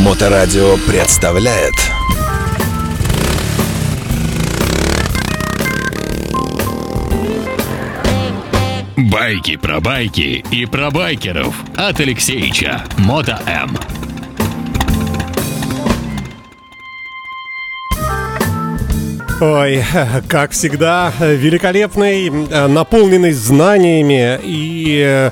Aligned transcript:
Моторадио 0.00 0.78
представляет 0.88 1.74
Байки 8.96 9.56
про 9.56 9.80
байки 9.80 10.42
и 10.50 10.64
про 10.64 10.90
байкеров 10.90 11.54
от 11.76 12.00
Алексеича 12.00 12.82
Мото 12.96 13.38
М. 13.46 13.76
Ой, 19.42 19.84
как 20.28 20.52
всегда, 20.52 21.12
великолепный, 21.20 22.28
э, 22.28 22.66
наполненный 22.68 23.32
знаниями 23.32 24.40
и 24.42 25.02
э, 25.04 25.30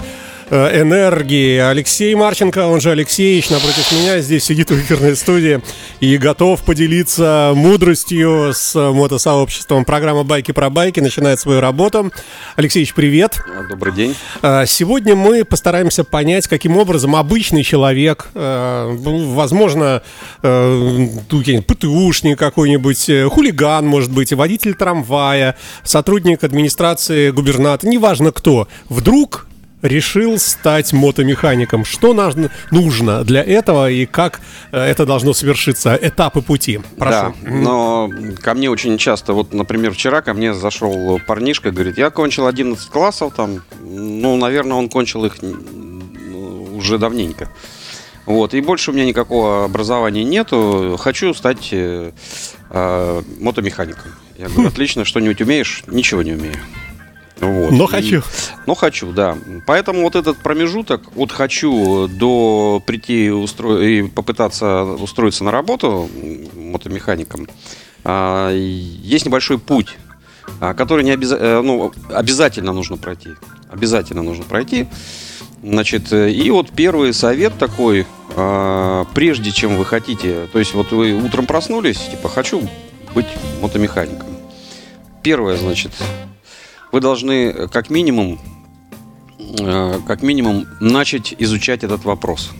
энергии. 0.50 1.58
Алексей 1.58 2.14
Марченко, 2.14 2.66
он 2.66 2.80
же 2.80 2.90
Алексеевич, 2.90 3.50
напротив 3.50 3.90
меня 3.92 4.20
здесь 4.20 4.44
сидит 4.44 4.70
в 4.70 4.80
эфирной 4.80 5.16
студии 5.16 5.60
и 6.00 6.16
готов 6.16 6.62
поделиться 6.62 7.52
мудростью 7.54 8.52
с 8.54 8.74
мотосообществом. 8.74 9.84
Программа 9.84 10.24
«Байки 10.24 10.52
про 10.52 10.70
байки» 10.70 11.00
начинает 11.00 11.40
свою 11.40 11.60
работу. 11.60 12.12
Алексеевич, 12.56 12.94
привет. 12.94 13.38
Добрый 13.68 13.92
день. 13.92 14.14
Э, 14.42 14.64
сегодня 14.66 15.14
мы 15.14 15.44
постараемся 15.44 16.04
понять, 16.04 16.46
каким 16.46 16.76
образом 16.76 17.16
обычный 17.16 17.62
человек, 17.62 18.28
э, 18.34 18.98
ну, 19.02 19.34
возможно, 19.34 20.02
ПТУшник 20.40 22.38
какой-нибудь, 22.38 23.10
хулиган, 23.30 23.86
может 23.86 24.10
быть, 24.10 24.32
водитель 24.32 24.74
трамвая, 24.74 25.56
сотрудник 25.84 26.44
администрации 26.44 27.30
губернатора, 27.30 27.90
неважно 27.90 28.32
кто, 28.32 28.68
вдруг 28.88 29.47
решил 29.82 30.38
стать 30.38 30.92
мотомехаником. 30.92 31.84
Что 31.84 32.14
нужно 32.70 33.24
для 33.24 33.42
этого 33.42 33.90
и 33.90 34.06
как 34.06 34.40
э, 34.72 34.78
это 34.78 35.06
должно 35.06 35.32
совершиться? 35.32 35.98
Этапы 36.00 36.42
пути. 36.42 36.80
Прошу. 36.98 37.10
Да, 37.10 37.34
но 37.44 38.10
ко 38.40 38.54
мне 38.54 38.70
очень 38.70 38.98
часто, 38.98 39.32
вот, 39.32 39.52
например, 39.52 39.92
вчера 39.92 40.22
ко 40.22 40.34
мне 40.34 40.54
зашел 40.54 41.20
парнишка, 41.26 41.70
говорит, 41.70 41.98
я 41.98 42.10
кончил 42.10 42.46
11 42.46 42.88
классов, 42.88 43.32
там, 43.36 43.62
ну, 43.80 44.36
наверное, 44.36 44.76
он 44.76 44.88
кончил 44.88 45.24
их 45.24 45.36
уже 46.74 46.98
давненько. 46.98 47.48
Вот, 48.26 48.52
и 48.52 48.60
больше 48.60 48.90
у 48.90 48.94
меня 48.94 49.06
никакого 49.06 49.64
образования 49.64 50.22
нету. 50.22 50.96
Хочу 51.00 51.32
стать 51.32 51.70
э, 51.72 52.12
э, 52.70 53.22
мотомехаником. 53.40 54.12
Я 54.36 54.48
говорю, 54.48 54.68
отлично, 54.68 55.04
что-нибудь 55.06 55.40
умеешь? 55.40 55.82
Ничего 55.86 56.22
не 56.22 56.32
умею. 56.32 56.56
Вот. 57.40 57.70
Но 57.70 57.86
хочу. 57.86 58.22
но 58.66 58.74
хочу, 58.74 59.12
да. 59.12 59.36
Поэтому 59.66 60.02
вот 60.02 60.16
этот 60.16 60.38
промежуток 60.38 61.02
от 61.16 61.30
хочу 61.30 62.08
до 62.08 62.82
прийти 62.84 63.30
устро... 63.30 63.80
и 63.80 64.02
попытаться 64.02 64.84
устроиться 64.84 65.44
на 65.44 65.50
работу 65.50 66.08
мотомехаником, 66.54 67.46
а, 68.04 68.52
есть 68.52 69.26
небольшой 69.26 69.58
путь, 69.58 69.96
а, 70.60 70.74
который 70.74 71.04
не 71.04 71.12
обяз... 71.12 71.32
Э, 71.32 71.60
ну, 71.62 71.92
обязательно 72.12 72.72
нужно 72.72 72.96
пройти. 72.96 73.30
Обязательно 73.70 74.22
нужно 74.22 74.44
пройти. 74.44 74.86
Значит, 75.62 76.12
и 76.12 76.50
вот 76.50 76.70
первый 76.70 77.12
совет 77.12 77.56
такой, 77.58 78.06
а, 78.36 79.04
прежде 79.14 79.52
чем 79.52 79.76
вы 79.76 79.84
хотите, 79.84 80.48
то 80.52 80.58
есть 80.58 80.74
вот 80.74 80.92
вы 80.92 81.12
утром 81.12 81.46
проснулись, 81.46 81.98
типа, 81.98 82.28
хочу 82.28 82.68
быть 83.14 83.26
мотомехаником. 83.60 84.28
Первое, 85.22 85.56
значит, 85.56 85.92
вы 86.92 87.00
должны 87.00 87.50
э, 87.50 87.68
как 87.68 87.90
минимум, 87.90 88.38
э, 89.38 90.00
как 90.06 90.22
минимум 90.22 90.66
начать 90.80 91.34
изучать 91.38 91.84
этот 91.84 92.04
вопрос. 92.04 92.50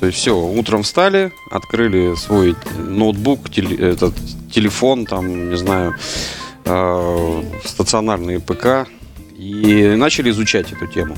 То 0.00 0.06
есть 0.06 0.18
все, 0.18 0.36
утром 0.36 0.82
встали, 0.82 1.32
открыли 1.50 2.14
свой 2.14 2.54
ноутбук, 2.76 3.50
теле, 3.50 3.76
этот, 3.76 4.14
телефон, 4.52 5.06
там, 5.06 5.50
не 5.50 5.56
знаю, 5.56 5.94
э, 6.64 7.42
стационарные 7.64 8.40
ПК 8.40 8.88
и 9.36 9.94
начали 9.96 10.30
изучать 10.30 10.72
эту 10.72 10.86
тему. 10.86 11.16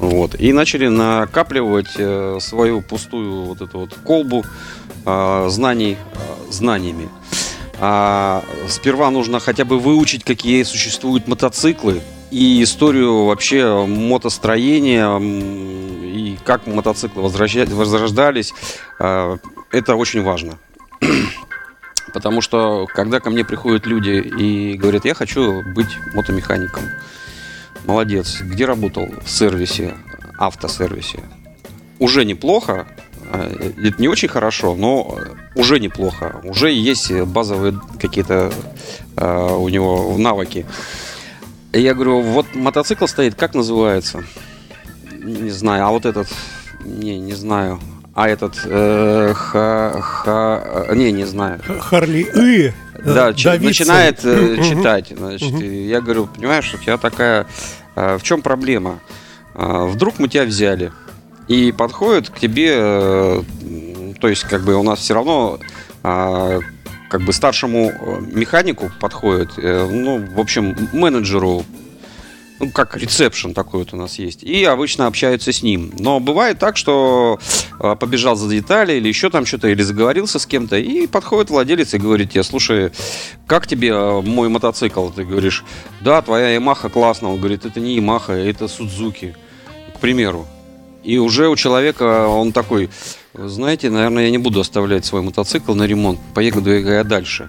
Вот. 0.00 0.34
И 0.40 0.52
начали 0.52 0.88
накапливать 0.88 1.94
э, 1.98 2.38
свою 2.40 2.80
пустую 2.80 3.44
вот 3.44 3.60
эту 3.60 3.80
вот 3.80 3.94
колбу 3.94 4.44
э, 5.04 5.46
знаний 5.50 5.96
э, 6.14 6.52
знаниями. 6.52 7.08
А 7.82 8.44
сперва 8.68 9.10
нужно 9.10 9.40
хотя 9.40 9.64
бы 9.64 9.78
выучить, 9.78 10.22
какие 10.22 10.62
существуют 10.64 11.26
мотоциклы 11.26 12.02
и 12.30 12.62
историю 12.62 13.24
вообще 13.24 13.86
мотостроения 13.86 15.18
и 15.18 16.38
как 16.44 16.66
мотоциклы 16.66 17.22
возрождались. 17.22 18.52
А, 18.98 19.38
это 19.72 19.96
очень 19.96 20.22
важно. 20.22 20.58
Потому 22.12 22.42
что 22.42 22.86
когда 22.92 23.18
ко 23.18 23.30
мне 23.30 23.44
приходят 23.46 23.86
люди 23.86 24.10
и 24.10 24.74
говорят, 24.76 25.06
я 25.06 25.14
хочу 25.14 25.62
быть 25.74 25.96
мотомехаником. 26.14 26.82
Молодец. 27.86 28.42
Где 28.42 28.66
работал? 28.66 29.08
В 29.24 29.30
сервисе, 29.30 29.94
автосервисе. 30.38 31.20
Уже 31.98 32.26
неплохо, 32.26 32.86
это 33.32 34.00
не 34.00 34.08
очень 34.08 34.28
хорошо, 34.28 34.74
но 34.74 35.18
уже 35.54 35.80
неплохо. 35.80 36.40
Уже 36.44 36.72
есть 36.72 37.10
базовые 37.12 37.78
какие-то 38.00 38.52
э, 39.16 39.56
у 39.56 39.68
него 39.68 40.16
навыки. 40.18 40.66
И 41.72 41.80
я 41.80 41.94
говорю, 41.94 42.20
вот 42.20 42.54
мотоцикл 42.54 43.06
стоит, 43.06 43.34
как 43.34 43.54
называется? 43.54 44.24
Не 45.22 45.50
знаю, 45.50 45.86
а 45.86 45.90
вот 45.90 46.06
этот, 46.06 46.28
не, 46.84 47.18
не 47.18 47.34
знаю. 47.34 47.78
А 48.14 48.28
этот, 48.28 48.60
э, 48.64 49.32
ха, 49.34 50.00
ха, 50.00 50.86
не, 50.94 51.12
не 51.12 51.24
знаю. 51.24 51.60
Харли 51.80 52.26
И. 52.34 52.72
Да, 53.04 53.32
ч, 53.32 53.58
начинает 53.58 54.24
э, 54.24 54.62
читать. 54.62 55.12
Значит, 55.16 55.52
я 55.60 56.00
говорю, 56.00 56.26
понимаешь, 56.26 56.74
у 56.74 56.78
тебя 56.78 56.98
такая, 56.98 57.46
э, 57.94 58.18
в 58.18 58.22
чем 58.22 58.42
проблема? 58.42 58.98
Э, 59.54 59.86
вдруг 59.86 60.18
мы 60.18 60.28
тебя 60.28 60.44
взяли, 60.44 60.92
и 61.50 61.72
подходит 61.72 62.30
к 62.30 62.38
тебе, 62.38 62.76
э, 62.76 63.42
то 64.20 64.28
есть 64.28 64.44
как 64.44 64.62
бы 64.62 64.76
у 64.76 64.84
нас 64.84 65.00
все 65.00 65.14
равно 65.14 65.58
а, 66.04 66.60
как 67.08 67.22
бы 67.22 67.32
старшему 67.32 67.90
э, 67.90 68.20
механику 68.32 68.92
подходит, 69.00 69.54
э, 69.56 69.88
ну, 69.90 70.24
в 70.24 70.38
общем, 70.38 70.76
менеджеру, 70.92 71.64
ну, 72.60 72.70
как 72.70 72.96
ресепшн 72.96 73.52
такой 73.52 73.80
вот 73.80 73.92
у 73.92 73.96
нас 73.96 74.20
есть, 74.20 74.44
и 74.44 74.62
обычно 74.62 75.08
общаются 75.08 75.52
с 75.52 75.64
ним. 75.64 75.92
Но 75.98 76.20
бывает 76.20 76.60
так, 76.60 76.76
что 76.76 77.40
побежал 77.98 78.36
за 78.36 78.48
детали 78.48 78.92
или 78.92 79.08
еще 79.08 79.28
там 79.28 79.44
что-то, 79.44 79.66
или 79.66 79.82
заговорился 79.82 80.38
с 80.38 80.46
кем-то, 80.46 80.76
и 80.76 81.08
подходит 81.08 81.50
владелец 81.50 81.94
и 81.94 81.98
говорит 81.98 82.30
тебе, 82.30 82.44
слушай, 82.44 82.92
как 83.48 83.66
тебе 83.66 83.92
мой 84.20 84.48
мотоцикл? 84.48 85.08
Ты 85.08 85.24
говоришь, 85.24 85.64
да, 86.00 86.22
твоя 86.22 86.50
Ямаха 86.50 86.90
классная. 86.90 87.30
Он 87.30 87.38
говорит, 87.38 87.64
это 87.64 87.80
не 87.80 87.96
Ямаха, 87.96 88.34
это 88.34 88.68
Судзуки, 88.68 89.34
к 89.96 89.98
примеру. 89.98 90.46
И 91.02 91.18
уже 91.18 91.48
у 91.48 91.56
человека 91.56 92.26
он 92.26 92.52
такой, 92.52 92.90
знаете, 93.34 93.90
наверное, 93.90 94.24
я 94.24 94.30
не 94.30 94.38
буду 94.38 94.60
оставлять 94.60 95.04
свой 95.04 95.22
мотоцикл 95.22 95.74
на 95.74 95.84
ремонт, 95.84 96.18
поеду 96.34 96.70
я 96.70 97.04
дальше. 97.04 97.48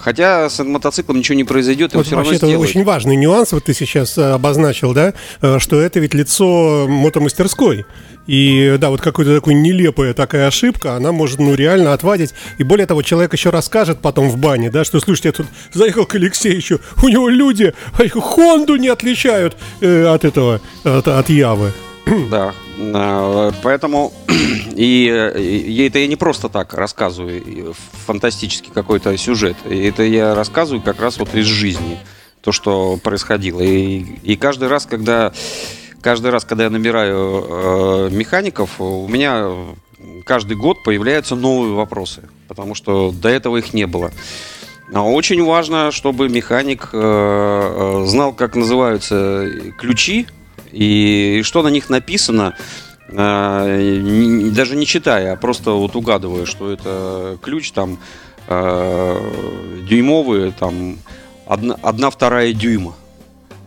Хотя 0.00 0.48
с 0.48 0.64
мотоциклом 0.64 1.18
ничего 1.18 1.36
не 1.36 1.44
произойдет, 1.44 1.94
вот 1.94 2.06
все 2.06 2.16
равно 2.16 2.30
это 2.30 2.46
сделает. 2.46 2.70
очень 2.70 2.84
важный 2.84 3.16
нюанс, 3.16 3.52
вот 3.52 3.64
ты 3.64 3.74
сейчас 3.74 4.16
э, 4.16 4.32
обозначил, 4.32 4.94
да, 4.94 5.12
э, 5.42 5.58
что 5.58 5.78
это 5.78 6.00
ведь 6.00 6.14
лицо 6.14 6.86
мотомастерской. 6.88 7.84
И 8.26 8.76
да, 8.78 8.88
вот 8.88 9.02
какая-то 9.02 9.40
такая 9.40 9.54
нелепая 9.54 10.14
такая 10.14 10.46
ошибка, 10.46 10.94
она 10.94 11.12
может, 11.12 11.38
ну, 11.38 11.54
реально 11.54 11.92
отвадить. 11.92 12.32
И 12.56 12.62
более 12.62 12.86
того, 12.86 13.02
человек 13.02 13.34
еще 13.34 13.50
расскажет 13.50 14.00
потом 14.00 14.30
в 14.30 14.38
бане, 14.38 14.70
да, 14.70 14.84
что, 14.84 15.00
слушайте, 15.00 15.28
я 15.28 15.32
тут 15.32 15.46
заехал 15.74 16.06
к 16.06 16.14
Алексеевичу, 16.14 16.80
у 17.02 17.08
него 17.08 17.28
люди 17.28 17.74
Хонду 18.14 18.76
не 18.76 18.88
отличают 18.88 19.56
э, 19.82 20.06
от 20.06 20.24
этого, 20.24 20.62
от, 20.82 21.08
от 21.08 21.28
Явы. 21.28 21.72
Да, 22.30 22.54
а, 22.78 23.52
поэтому 23.62 24.12
и, 24.76 25.06
и 25.36 25.86
это 25.86 25.98
я 25.98 26.06
не 26.06 26.16
просто 26.16 26.48
так 26.48 26.74
рассказываю 26.74 27.74
фантастический 28.06 28.70
какой-то 28.72 29.16
сюжет. 29.16 29.56
Это 29.68 30.02
я 30.02 30.34
рассказываю 30.34 30.82
как 30.82 31.00
раз 31.00 31.18
вот 31.18 31.34
из 31.34 31.46
жизни 31.46 31.98
то, 32.40 32.52
что 32.52 32.98
происходило. 33.02 33.60
И, 33.60 33.98
и 34.22 34.36
каждый 34.36 34.68
раз, 34.68 34.86
когда 34.86 35.32
каждый 36.00 36.30
раз, 36.30 36.44
когда 36.44 36.64
я 36.64 36.70
набираю 36.70 37.46
э, 37.48 38.08
механиков, 38.10 38.80
у 38.80 39.06
меня 39.08 39.50
каждый 40.24 40.56
год 40.56 40.82
появляются 40.82 41.36
новые 41.36 41.74
вопросы, 41.74 42.28
потому 42.48 42.74
что 42.74 43.12
до 43.12 43.28
этого 43.28 43.58
их 43.58 43.74
не 43.74 43.86
было. 43.86 44.10
А 44.92 45.02
очень 45.02 45.44
важно, 45.44 45.92
чтобы 45.92 46.28
механик 46.28 46.88
э, 46.92 46.98
э 46.98 48.06
знал, 48.06 48.32
как 48.32 48.56
называются 48.56 49.48
ключи 49.78 50.26
и 50.72 51.42
что 51.44 51.62
на 51.62 51.68
них 51.68 51.90
написано, 51.90 52.54
э, 53.08 54.50
даже 54.52 54.76
не 54.76 54.86
читая, 54.86 55.32
а 55.32 55.36
просто 55.36 55.72
вот 55.72 55.96
угадывая, 55.96 56.46
что 56.46 56.70
это 56.70 57.38
ключ 57.42 57.72
там 57.72 57.98
э, 58.48 59.82
дюймовый, 59.88 60.52
там 60.52 60.98
одна, 61.46 61.76
одна 61.82 62.10
вторая 62.10 62.52
дюйма. 62.52 62.94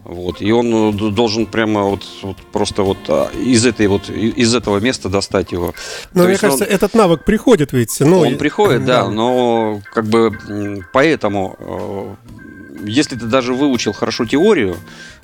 Вот, 0.03 0.41
и 0.41 0.51
он 0.51 0.95
э, 0.97 1.11
должен 1.11 1.45
прямо 1.45 1.83
вот, 1.83 2.03
вот 2.23 2.35
просто 2.51 2.83
вот 2.83 2.97
а, 3.07 3.29
из 3.31 3.65
этой 3.65 3.87
вот 3.87 4.09
из 4.09 4.53
этого 4.53 4.79
места 4.79 5.07
достать 5.07 5.53
его. 5.53 5.73
Но 6.13 6.23
То 6.23 6.27
мне 6.27 6.33
он- 6.33 6.39
кажется, 6.39 6.65
этот 6.65 6.93
навык 6.93 7.23
приходит 7.23 7.71
ведь. 7.71 7.97
Ну, 8.01 8.19
он 8.19 8.37
приходит, 8.37 8.83
да, 8.83 9.09
но 9.09 9.81
как 9.93 10.05
бы 10.07 10.83
поэтому, 10.91 12.17
если 12.83 13.15
ты 13.15 13.27
даже 13.27 13.53
выучил 13.53 13.93
хорошо 13.93 14.25
теорию, 14.25 14.75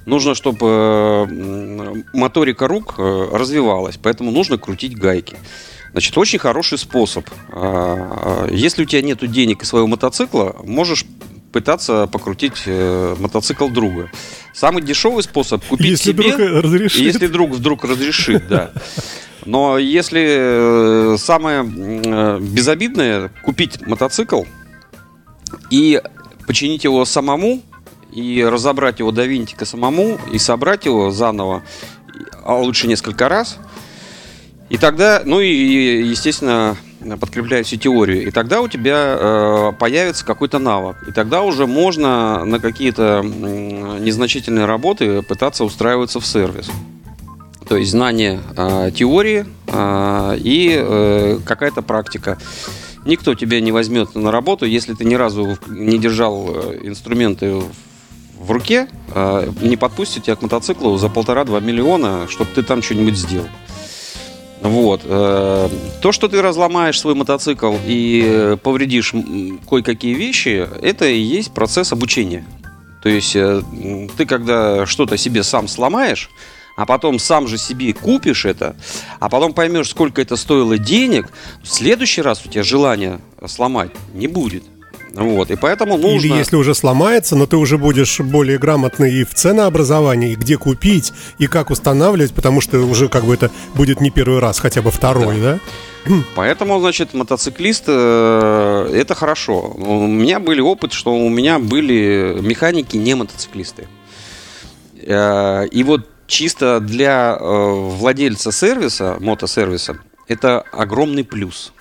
нужно, 0.05 0.35
чтобы 0.35 2.03
моторика 2.13 2.67
рук 2.67 2.95
э, 2.97 3.29
развивалась, 3.31 3.97
поэтому 4.01 4.31
нужно 4.31 4.57
крутить 4.57 4.97
гайки. 4.97 5.37
Значит, 5.91 6.17
очень 6.17 6.39
хороший 6.39 6.77
способ. 6.77 7.27
А, 7.51 8.45
а, 8.45 8.51
Если 8.51 8.83
у 8.83 8.85
тебя 8.85 9.01
нет 9.01 9.19
денег 9.31 9.63
и 9.63 9.65
своего 9.65 9.87
мотоцикла, 9.87 10.55
можешь 10.63 11.05
пытаться 11.51 12.07
покрутить 12.07 12.63
э, 12.65 13.15
мотоцикл 13.19 13.69
друга. 13.69 14.11
Самый 14.53 14.83
дешевый 14.83 15.23
способ 15.23 15.63
купить 15.65 15.91
Если 15.91 16.11
себе, 16.11 16.33
вдруг 16.33 16.63
разрешит. 16.63 17.01
если 17.01 17.27
друг 17.27 17.51
вдруг 17.51 17.83
разрешит, 17.85 18.47
да. 18.47 18.71
Но 19.45 19.77
если 19.77 21.13
э, 21.13 21.17
самое 21.17 21.61
э, 21.65 22.39
безобидное 22.39 23.31
купить 23.43 23.85
мотоцикл 23.87 24.43
и 25.71 26.01
починить 26.45 26.83
его 26.83 27.03
самому, 27.05 27.63
и 28.11 28.43
разобрать 28.43 28.99
его 28.99 29.11
до 29.11 29.25
винтика 29.25 29.65
самому, 29.65 30.17
и 30.31 30.37
собрать 30.39 30.85
его 30.85 31.11
заново, 31.11 31.63
а 32.43 32.55
лучше 32.55 32.87
несколько 32.87 33.29
раз. 33.29 33.57
И 34.69 34.77
тогда, 34.77 35.21
ну 35.25 35.39
и, 35.39 36.03
естественно, 36.03 36.77
подкрепляя 37.19 37.63
всю 37.63 37.77
теорию, 37.77 38.27
и 38.27 38.31
тогда 38.31 38.61
у 38.61 38.67
тебя 38.67 39.17
э, 39.19 39.71
появится 39.79 40.23
какой-то 40.25 40.59
навык. 40.59 40.97
И 41.07 41.11
тогда 41.11 41.41
уже 41.41 41.65
можно 41.65 42.45
на 42.45 42.59
какие-то 42.59 43.21
м, 43.23 44.03
незначительные 44.03 44.65
работы 44.65 45.23
пытаться 45.23 45.63
устраиваться 45.63 46.19
в 46.19 46.25
сервис. 46.25 46.69
То 47.67 47.77
есть 47.77 47.91
знание 47.91 48.41
э, 48.57 48.91
теории 48.95 49.45
э, 49.67 50.37
и 50.39 50.75
э, 50.79 51.39
какая-то 51.45 51.81
практика. 51.81 52.37
Никто 53.05 53.33
тебя 53.33 53.61
не 53.61 53.71
возьмет 53.71 54.13
на 54.15 54.29
работу, 54.31 54.65
если 54.65 54.93
ты 54.93 55.05
ни 55.05 55.15
разу 55.15 55.57
не 55.67 55.97
держал 55.97 56.47
э, 56.49 56.79
инструменты 56.83 57.53
в- 57.55 57.71
в 58.39 58.51
руке, 58.51 58.87
э, 59.13 59.51
не 59.61 59.75
подпустит 59.75 60.23
тебя 60.23 60.35
к 60.35 60.41
мотоциклу 60.41 60.97
за 60.97 61.09
полтора-два 61.09 61.59
миллиона, 61.59 62.27
чтобы 62.29 62.49
ты 62.55 62.63
там 62.63 62.81
что-нибудь 62.81 63.17
сделал. 63.17 63.47
Вот. 64.61 65.01
э, 65.03 65.69
То, 66.01 66.11
что 66.11 66.27
ты 66.27 66.41
разломаешь 66.41 66.99
свой 66.99 67.15
мотоцикл 67.15 67.75
и 67.85 68.57
повредишь 68.63 69.13
кое-какие 69.69 70.13
вещи, 70.13 70.67
это 70.81 71.05
и 71.05 71.19
есть 71.19 71.53
процесс 71.53 71.91
обучения. 71.91 72.45
То 73.03 73.09
есть 73.09 73.35
э, 73.35 73.61
ты 74.17 74.25
когда 74.25 74.85
что-то 74.85 75.17
себе 75.17 75.43
сам 75.43 75.67
сломаешь, 75.67 76.29
а 76.75 76.85
потом 76.85 77.19
сам 77.19 77.47
же 77.47 77.57
себе 77.57 77.93
купишь 77.93 78.45
это, 78.45 78.75
а 79.19 79.27
потом 79.27 79.53
поймешь, 79.53 79.89
сколько 79.89 80.21
это 80.21 80.37
стоило 80.37 80.77
денег, 80.77 81.29
в 81.61 81.67
следующий 81.67 82.21
раз 82.21 82.45
у 82.45 82.49
тебя 82.49 82.63
желания 82.63 83.19
сломать 83.47 83.91
не 84.13 84.27
будет. 84.27 84.63
Вот, 85.13 85.51
и 85.51 85.55
поэтому 85.55 85.97
нужно... 85.97 86.27
Или 86.27 86.37
если 86.37 86.55
уже 86.55 86.75
сломается, 86.75 87.35
но 87.35 87.45
ты 87.45 87.57
уже 87.57 87.77
будешь 87.77 88.19
более 88.19 88.57
грамотный 88.57 89.13
и 89.13 89.23
в 89.23 89.33
ценообразовании, 89.33 90.33
и 90.33 90.35
где 90.35 90.57
купить, 90.57 91.13
и 91.37 91.47
как 91.47 91.71
устанавливать, 91.71 92.33
потому 92.33 92.61
что 92.61 92.79
уже 92.79 93.09
как 93.09 93.25
бы 93.25 93.33
это 93.33 93.51
будет 93.75 94.01
не 94.01 94.11
первый 94.11 94.39
раз, 94.39 94.59
хотя 94.59 94.81
бы 94.81 94.91
второй, 94.91 95.39
да? 95.41 95.59
Поэтому, 96.35 96.79
значит, 96.79 97.13
мотоциклист 97.13 97.85
э, 97.87 98.91
это 98.93 99.15
хорошо. 99.15 99.73
У 99.75 100.07
меня 100.07 100.39
были 100.39 100.61
опыт, 100.61 100.93
что 100.93 101.13
у 101.13 101.29
меня 101.29 101.59
были 101.59 102.37
механики 102.41 102.97
не 102.97 103.15
мотоциклисты. 103.15 103.87
Э, 105.01 105.65
и 105.67 105.83
вот 105.83 106.07
чисто 106.27 106.79
для 106.79 107.37
э, 107.39 107.43
владельца 107.43 108.51
сервиса, 108.51 109.17
мотосервиса, 109.19 109.97
это 110.27 110.61
огромный 110.71 111.23
плюс. 111.23 111.73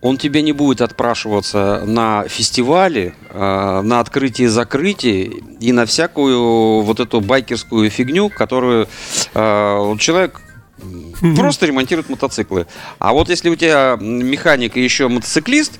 Он 0.00 0.18
тебе 0.18 0.42
не 0.42 0.52
будет 0.52 0.80
отпрашиваться 0.80 1.82
на 1.86 2.28
фестивале, 2.28 3.14
э, 3.30 3.80
на 3.82 4.00
открытие-закрытие 4.00 5.42
и 5.60 5.72
на 5.72 5.86
всякую 5.86 6.82
вот 6.82 7.00
эту 7.00 7.20
байкерскую 7.20 7.90
фигню, 7.90 8.28
которую 8.28 8.88
вот 9.34 10.00
человек 10.00 10.40
просто 11.36 11.66
ремонтирует 11.66 12.08
мотоциклы. 12.08 12.66
А 12.98 13.12
вот 13.12 13.28
если 13.28 13.48
у 13.48 13.56
тебя 13.56 13.96
механик 13.98 14.76
и 14.76 14.82
еще 14.82 15.08
мотоциклист, 15.08 15.72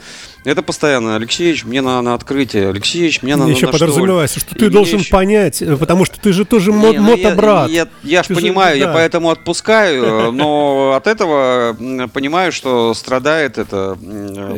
это 0.47 0.63
постоянно, 0.63 1.17
Алексеевич, 1.17 1.65
мне 1.65 1.81
на, 1.83 2.01
на 2.03 2.15
открытие, 2.15 2.69
Алексеевич, 2.71 3.23
мне 3.23 3.37
на, 3.37 3.45
Еще 3.45 3.67
на 3.67 3.73
штоль». 3.73 3.81
подразумевается, 3.81 4.41
что 4.41 4.55
И 4.55 4.59
ты 4.59 4.65
мне 4.67 4.75
должен 4.75 5.01
еще- 5.01 5.11
понять, 5.11 5.61
э, 5.61 5.77
потому 5.77 6.05
что 6.05 6.19
ты 6.21 6.33
же 6.33 6.45
тоже 6.45 6.71
Не, 6.73 6.77
мо- 6.79 6.93
ну 6.93 7.17
я- 7.17 7.29
мотобрат. 7.29 7.71
Я, 7.71 7.89
я, 8.03 8.23
ж 8.23 8.27
Ты 8.29 8.35
же- 8.35 8.41
понимаю, 8.41 8.79
я 8.79 8.87
да. 8.87 8.93
поэтому 8.95 9.31
отпускаю, 9.31 10.31
но 10.33 10.95
от 10.97 11.07
этого 11.07 11.77
понимаю, 12.13 12.53
что 12.53 12.95
страдает 12.95 13.59
это 13.59 13.99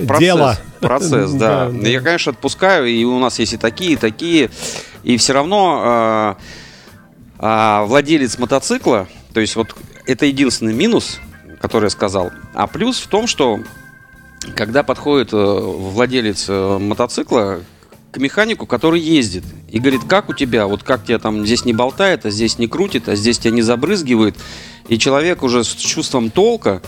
процесс. 0.07 0.19
Дело. 0.21 0.57
Процесс, 0.81 1.31
да. 1.33 1.69
Да, 1.69 1.71
да. 1.73 1.89
Я, 1.89 2.01
конечно, 2.01 2.33
отпускаю, 2.33 2.87
и 2.87 3.03
у 3.05 3.19
нас 3.19 3.39
есть 3.39 3.55
и 3.55 3.57
такие, 3.57 3.93
и 3.93 3.97
такие. 3.97 4.51
И 5.05 5.17
все 5.17 5.33
равно 5.33 5.81
а, 5.83 6.37
а, 7.39 7.85
владелец 7.85 8.37
мотоцикла, 8.39 9.09
то 9.33 9.41
есть 9.41 9.57
вот 9.57 9.75
это 10.07 10.27
единственный 10.27 10.75
минус, 10.75 11.19
который 11.61 11.85
я 11.85 11.91
сказал. 11.91 12.31
А 12.55 12.67
плюс 12.67 12.99
в 13.01 13.07
том, 13.09 13.27
что 13.27 13.61
когда 14.55 14.83
подходит 14.83 15.33
э, 15.33 15.37
владелец 15.37 16.47
э, 16.49 16.79
мотоцикла 16.79 17.61
к 18.11 18.19
механику, 18.19 18.67
который 18.67 19.01
ездит, 19.01 19.45
и 19.69 19.79
говорит, 19.79 20.03
как 20.09 20.29
у 20.29 20.35
тебя, 20.35 20.67
вот 20.67 20.83
как 20.83 21.05
тебя 21.05 21.19
там 21.19 21.45
здесь 21.45 21.65
не 21.65 21.73
болтает, 21.73 22.25
а 22.25 22.31
здесь 22.31 22.59
не 22.59 22.67
крутит, 22.67 23.09
а 23.09 23.17
здесь 23.17 23.39
тебя 23.39 23.51
не 23.51 23.63
забрызгивает, 23.63 24.37
и 24.89 24.99
человек 24.99 25.43
уже 25.43 25.65
с 25.65 25.75
чувством 25.75 26.31
толка, 26.31 26.81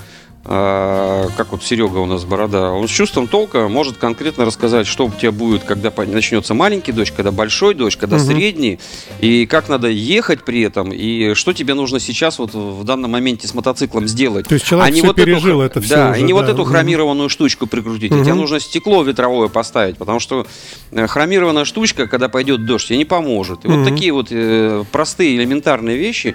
как 0.43 1.53
вот 1.53 1.63
Серега 1.63 1.99
у 1.99 2.07
нас 2.07 2.25
борода, 2.25 2.73
он 2.73 2.89
с 2.89 2.91
чувством 2.91 3.29
толка 3.29 3.69
может 3.69 3.99
конкретно 3.99 4.47
рассказать, 4.47 4.87
что 4.87 5.07
у 5.07 5.11
тебя 5.11 5.33
будет, 5.33 5.65
когда 5.65 5.93
начнется 6.07 6.55
маленький 6.55 6.93
дождь, 6.93 7.13
когда 7.15 7.31
большой 7.31 7.75
дождь, 7.75 7.99
когда 7.99 8.19
средний, 8.19 8.79
и 9.21 9.45
как 9.47 9.69
надо 9.69 9.89
ехать 9.89 10.45
при 10.45 10.63
этом, 10.63 10.93
и 10.93 11.35
что 11.35 11.53
тебе 11.53 11.75
нужно 11.75 12.01
сейчас 12.01 12.39
вот 12.39 12.55
в 12.55 12.83
данном 12.85 13.11
моменте 13.11 13.47
с 13.49 13.55
мотоциклом 13.55 14.09
сделать. 14.09 14.49
То 14.49 14.55
есть 14.55 14.65
человек 14.65 14.89
а 14.89 14.91
не 14.95 15.01
всё 15.01 15.09
вот 15.09 15.19
эту 15.19 15.27
пережил 15.27 15.59
хр- 15.61 15.67
это 15.67 15.81
всё 15.83 15.95
Да, 15.95 16.11
уже, 16.13 16.21
и 16.21 16.23
не 16.23 16.33
вот 16.33 16.47
да. 16.47 16.53
эту 16.53 16.63
Мгм. 16.63 16.71
хромированную 16.73 17.29
штучку 17.29 17.67
прикрутить. 17.67 18.11
И 18.11 18.21
тебе 18.23 18.35
нужно 18.35 18.61
стекло 18.61 19.03
ветровое 19.03 19.49
поставить, 19.49 19.99
потому 19.99 20.21
что 20.21 20.47
э, 20.93 21.07
хромированная 21.07 21.67
штучка, 21.67 22.07
когда 22.07 22.29
пойдет 22.31 22.65
дождь, 22.65 22.89
тебе 22.89 22.99
не 22.99 23.05
поможет. 23.05 23.65
И 23.67 23.69
вот 23.69 23.85
такие 23.87 24.13
вот 24.13 24.29
э, 24.31 24.85
простые 24.91 25.37
элементарные 25.37 25.99
вещи. 25.99 26.35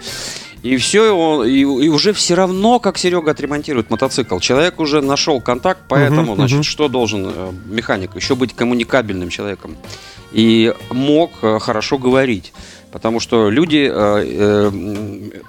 И 0.66 0.78
все, 0.78 1.44
и, 1.44 1.60
и 1.60 1.90
уже 1.90 2.12
все 2.12 2.34
равно, 2.34 2.80
как 2.80 2.98
Серега 2.98 3.30
отремонтирует 3.30 3.92
мотоцикл. 3.92 4.40
Человек 4.40 4.80
уже 4.80 5.00
нашел 5.00 5.40
контакт, 5.40 5.82
поэтому, 5.88 6.34
значит, 6.34 6.66
что 6.66 6.88
должен 6.88 7.32
э, 7.32 7.52
механик? 7.68 8.16
Еще 8.16 8.34
быть 8.34 8.56
коммуникабельным 8.56 9.30
человеком. 9.30 9.76
И 10.32 10.74
мог 10.90 11.34
э, 11.44 11.60
хорошо 11.60 12.00
говорить. 12.00 12.52
Потому 12.92 13.20
что 13.20 13.52
люди 13.52 13.92
э, 13.92 13.92
э, 13.94 14.72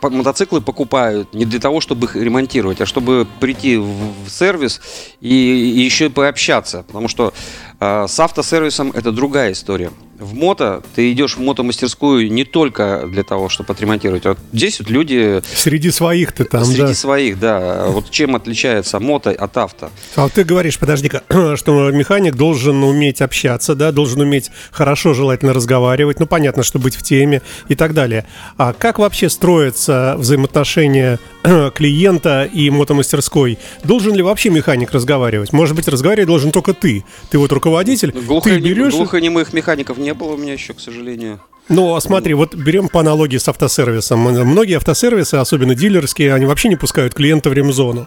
мотоциклы 0.03 0.61
покупают 0.61 1.33
не 1.33 1.47
для 1.47 1.61
того, 1.61 1.81
чтобы 1.81 2.09
их 2.09 2.17
ремонтировать, 2.17 2.83
а 2.83 2.87
чтобы 2.87 3.27
прийти 3.41 3.79
в, 3.79 3.87
в 4.27 4.29
сервис 4.29 4.83
и, 5.23 5.29
и 5.29 5.81
еще 5.81 6.07
и 6.07 6.09
пообщаться. 6.11 6.85
Потому 6.87 7.09
что 7.09 7.33
с 7.81 8.21
автосервисом 8.21 8.91
это 8.93 9.13
другая 9.13 9.53
история. 9.53 9.91
В 10.19 10.35
мото 10.35 10.83
ты 10.95 11.13
идешь 11.13 11.37
в 11.37 11.41
мотомастерскую 11.41 12.33
не 12.33 12.45
только 12.45 13.07
для 13.07 13.23
того, 13.23 13.49
чтобы 13.49 13.73
отремонтировать. 13.73 14.25
А 14.25 14.37
здесь 14.53 14.79
вот 14.79 14.89
люди 14.89 15.43
Среди 15.55 15.91
своих 15.91 16.33
ты 16.33 16.45
там, 16.45 16.65
среди 16.65 16.81
да. 16.83 16.95
своих, 16.95 17.39
да. 17.39 17.87
Вот 17.89 18.11
чем 18.11 18.35
отличается 18.35 18.99
мото 18.99 19.31
от 19.31 19.57
авто? 19.57 19.91
А 20.15 20.23
вот 20.23 20.33
ты 20.33 20.45
говоришь, 20.45 20.79
подожди-ка, 20.79 21.23
что 21.57 21.91
механик 21.91 22.35
должен 22.35 22.83
уметь 22.83 23.21
общаться, 23.21 23.75
да, 23.75 23.93
должен 23.93 24.21
уметь 24.23 24.51
хорошо, 24.71 25.13
желательно 25.13 25.53
разговаривать, 25.53 26.19
ну, 26.19 26.27
понятно, 26.27 26.63
что 26.63 26.79
быть 26.79 26.97
в 26.97 27.03
теме 27.03 27.43
и 27.69 27.75
так 27.75 27.93
далее. 27.93 28.27
А 28.57 28.73
как 28.73 28.99
вообще 28.99 29.29
строятся 29.29 30.15
взаимоотношения 30.17 31.19
клиента 31.75 32.49
и 32.51 32.71
мотомастерской? 32.71 33.59
Должен 33.85 34.15
ли 34.15 34.23
вообще 34.23 34.49
механик 34.49 34.93
разговаривать? 34.93 35.53
Может 35.53 35.77
быть, 35.77 35.89
разговаривать 35.89 36.27
должен 36.27 36.53
только 36.53 36.73
ты. 36.73 37.05
Ты 37.31 37.39
вот 37.39 37.53
руководитель, 37.53 37.66
ты 38.13 38.21
Глухонем- 38.21 38.63
берешь... 38.63 38.95
Глухонемых 38.95 39.53
механиков 39.53 39.99
не 39.99 40.15
было 40.15 40.33
у 40.33 40.37
меня 40.37 40.53
еще, 40.53 40.75
к 40.75 40.81
сожалению. 40.81 41.41
Ну, 41.69 41.95
а 41.95 42.01
смотри, 42.01 42.35
вот 42.35 42.55
берем 42.55 42.89
по 42.89 43.01
аналогии 43.01 43.39
с 43.39 43.49
автосервисом. 43.49 44.21
Многие 44.21 44.77
автосервисы, 44.77 45.35
особенно 45.35 45.75
дилерские, 45.75 46.33
они 46.33 46.47
вообще 46.47 46.69
не 46.69 46.77
пускают 46.77 47.15
клиента 47.15 47.51
в 47.51 47.53
ремзону. 47.53 48.07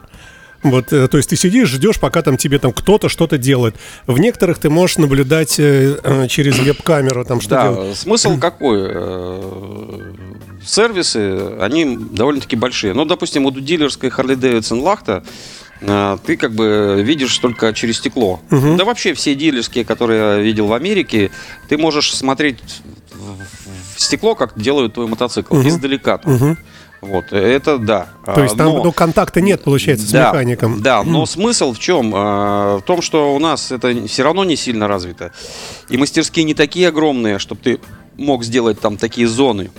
Вот, 0.61 0.91
э, 0.91 1.07
то 1.07 1.17
есть 1.17 1.29
ты 1.29 1.37
сидишь, 1.37 1.69
ждешь, 1.69 1.99
пока 1.99 2.21
там 2.21 2.35
тебе 2.35 2.59
там 2.59 2.73
кто-то 2.73 3.07
что-то 3.07 3.37
делает. 3.37 3.75
В 4.07 4.19
некоторых 4.19 4.59
ты 4.59 4.69
можешь 4.69 4.97
наблюдать 4.97 5.57
э, 5.57 5.97
э, 6.03 6.27
через 6.27 6.59
веб-камеру 6.59 7.23
там 7.23 7.39
что 7.39 7.49
да, 7.49 7.63
делать. 7.71 7.97
смысл 7.97 8.37
какой? 8.41 8.79
Э, 8.81 10.13
Сервисы, 10.65 11.57
они 11.61 11.97
довольно-таки 11.97 12.57
большие. 12.57 12.93
Ну, 12.93 13.05
допустим, 13.05 13.43
вот 13.43 13.55
у 13.55 13.61
дилерской 13.61 14.09
Harley 14.09 14.35
Davidson 14.35 14.81
Лахта 14.81 15.23
э, 15.23 15.29
ты 15.81 16.37
как 16.37 16.51
бы 16.53 17.01
видишь 17.03 17.37
только 17.37 17.73
через 17.73 17.97
стекло. 17.97 18.39
Да 18.49 18.83
вообще 18.85 19.13
все 19.13 19.35
дилерские, 19.35 19.85
которые 19.85 20.19
я 20.19 20.37
видел 20.37 20.67
в 20.67 20.73
Америке, 20.73 21.31
ты 21.67 21.77
можешь 21.77 22.13
смотреть 22.15 22.59
в- 23.13 23.99
стекло, 24.01 24.35
как 24.35 24.59
делают 24.59 24.93
твой 24.95 25.07
мотоцикл, 25.07 25.55
издалека. 25.61 26.17
там. 26.17 26.57
Вот, 27.01 27.31
это 27.31 27.77
да. 27.77 28.09
То 28.25 28.43
есть 28.43 28.55
А, 28.55 28.57
там 28.57 28.67
но- 28.73 28.83
ну, 28.83 28.91
контакта 28.91 29.39
нет, 29.39 29.63
получается, 29.63 30.05
с 30.05 30.11
да, 30.11 30.31
механиком. 30.31 30.81
Да, 30.81 31.01
но 31.03 31.25
смысл 31.25 31.71
в 31.71 31.79
чем? 31.79 32.11
А, 32.13 32.79
В 32.79 32.81
том, 32.81 33.01
что 33.01 33.33
у 33.33 33.39
нас 33.39 33.71
это 33.71 34.05
все 34.07 34.23
равно 34.23 34.43
не 34.43 34.57
сильно 34.57 34.85
развито. 34.89 35.31
И 35.87 35.95
мастерские 35.95 36.43
не 36.43 36.53
такие 36.53 36.89
огромные, 36.89 37.39
чтобы 37.39 37.61
ты 37.61 37.79
мог 38.17 38.43
сделать 38.43 38.81
там 38.81 38.97
такие 38.97 39.29
зоны. 39.29 39.71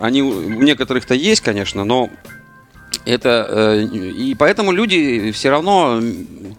Они 0.00 0.20
у 0.20 0.48
некоторых-то 0.48 1.14
есть, 1.14 1.42
конечно, 1.42 1.84
но 1.84 2.10
это 3.08 3.46
э, 3.48 3.82
и 3.84 4.34
поэтому 4.34 4.70
люди 4.70 5.32
все 5.32 5.48
равно 5.48 6.00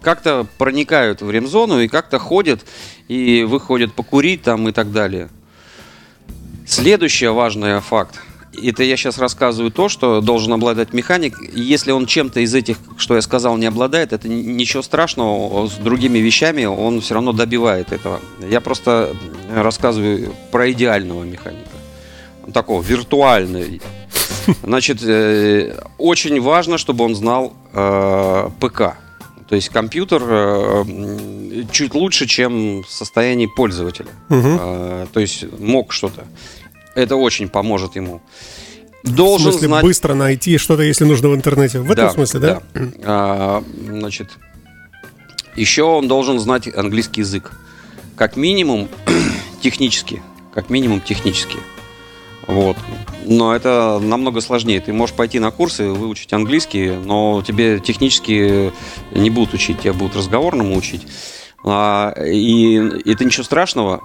как-то 0.02 0.46
проникают 0.58 1.22
в 1.22 1.30
ремзону 1.30 1.80
и 1.80 1.86
как-то 1.86 2.18
ходят 2.18 2.64
и 3.06 3.44
выходят 3.44 3.92
покурить 3.92 4.42
там 4.42 4.68
и 4.68 4.72
так 4.72 4.90
далее. 4.90 5.28
Следующий 6.66 7.28
важный 7.28 7.80
факт. 7.80 8.20
Это 8.60 8.82
я 8.82 8.96
сейчас 8.96 9.18
рассказываю 9.18 9.70
то, 9.70 9.88
что 9.88 10.20
должен 10.20 10.52
обладать 10.52 10.92
механик. 10.92 11.36
Если 11.54 11.92
он 11.92 12.06
чем-то 12.06 12.40
из 12.40 12.52
этих, 12.52 12.78
что 12.96 13.14
я 13.14 13.22
сказал, 13.22 13.56
не 13.56 13.66
обладает, 13.66 14.12
это 14.12 14.28
ничего 14.28 14.82
страшного. 14.82 15.68
С 15.68 15.74
другими 15.74 16.18
вещами 16.18 16.64
он 16.64 17.00
все 17.00 17.14
равно 17.14 17.32
добивает 17.32 17.92
этого. 17.92 18.20
Я 18.40 18.60
просто 18.60 19.14
рассказываю 19.54 20.34
про 20.50 20.70
идеального 20.72 21.22
механика. 21.22 21.70
Такого 22.52 22.82
виртуальный. 22.82 23.80
Значит, 24.62 25.02
э, 25.02 25.78
очень 25.98 26.40
важно, 26.40 26.78
чтобы 26.78 27.04
он 27.04 27.14
знал 27.14 27.52
э, 27.72 28.50
ПК. 28.60 28.96
То 29.48 29.56
есть 29.56 29.68
компьютер 29.68 30.22
э, 30.24 30.84
чуть 31.72 31.94
лучше, 31.94 32.26
чем 32.26 32.82
в 32.82 32.90
состоянии 32.90 33.46
пользователя. 33.46 34.08
Э, 34.28 35.06
то 35.12 35.20
есть 35.20 35.44
мог 35.58 35.92
что-то. 35.92 36.24
Это 36.94 37.16
очень 37.16 37.48
поможет 37.48 37.96
ему. 37.96 38.20
В 39.02 39.14
Должен 39.14 39.52
смысле, 39.52 39.68
знать... 39.68 39.82
быстро 39.82 40.14
найти 40.14 40.58
что-то, 40.58 40.82
если 40.82 41.04
нужно 41.04 41.30
в 41.30 41.34
интернете. 41.34 41.80
В 41.80 41.90
этом 41.90 42.06
Да, 42.06 42.10
смысле, 42.12 42.40
да? 42.40 42.62
А, 43.02 43.64
значит, 43.86 44.28
еще 45.56 45.84
он 45.84 46.06
должен 46.06 46.38
знать 46.38 46.68
английский 46.74 47.22
язык. 47.22 47.52
Как 48.16 48.36
минимум 48.36 48.88
технически. 49.62 50.22
Как 50.54 50.68
минимум 50.68 51.00
технически. 51.00 51.56
Вот. 52.46 52.76
Но 53.24 53.54
это 53.54 54.00
намного 54.02 54.40
сложнее. 54.40 54.80
Ты 54.80 54.92
можешь 54.92 55.14
пойти 55.14 55.38
на 55.38 55.50
курсы, 55.50 55.88
выучить 55.88 56.32
английский, 56.32 56.90
но 56.90 57.42
тебе 57.46 57.78
технически 57.80 58.72
не 59.12 59.30
будут 59.30 59.54
учить, 59.54 59.80
тебя 59.80 59.92
будут 59.92 60.16
разговорному 60.16 60.76
учить. 60.76 61.06
А, 61.62 62.12
и 62.24 62.76
это 63.04 63.24
ничего 63.24 63.44
страшного. 63.44 64.00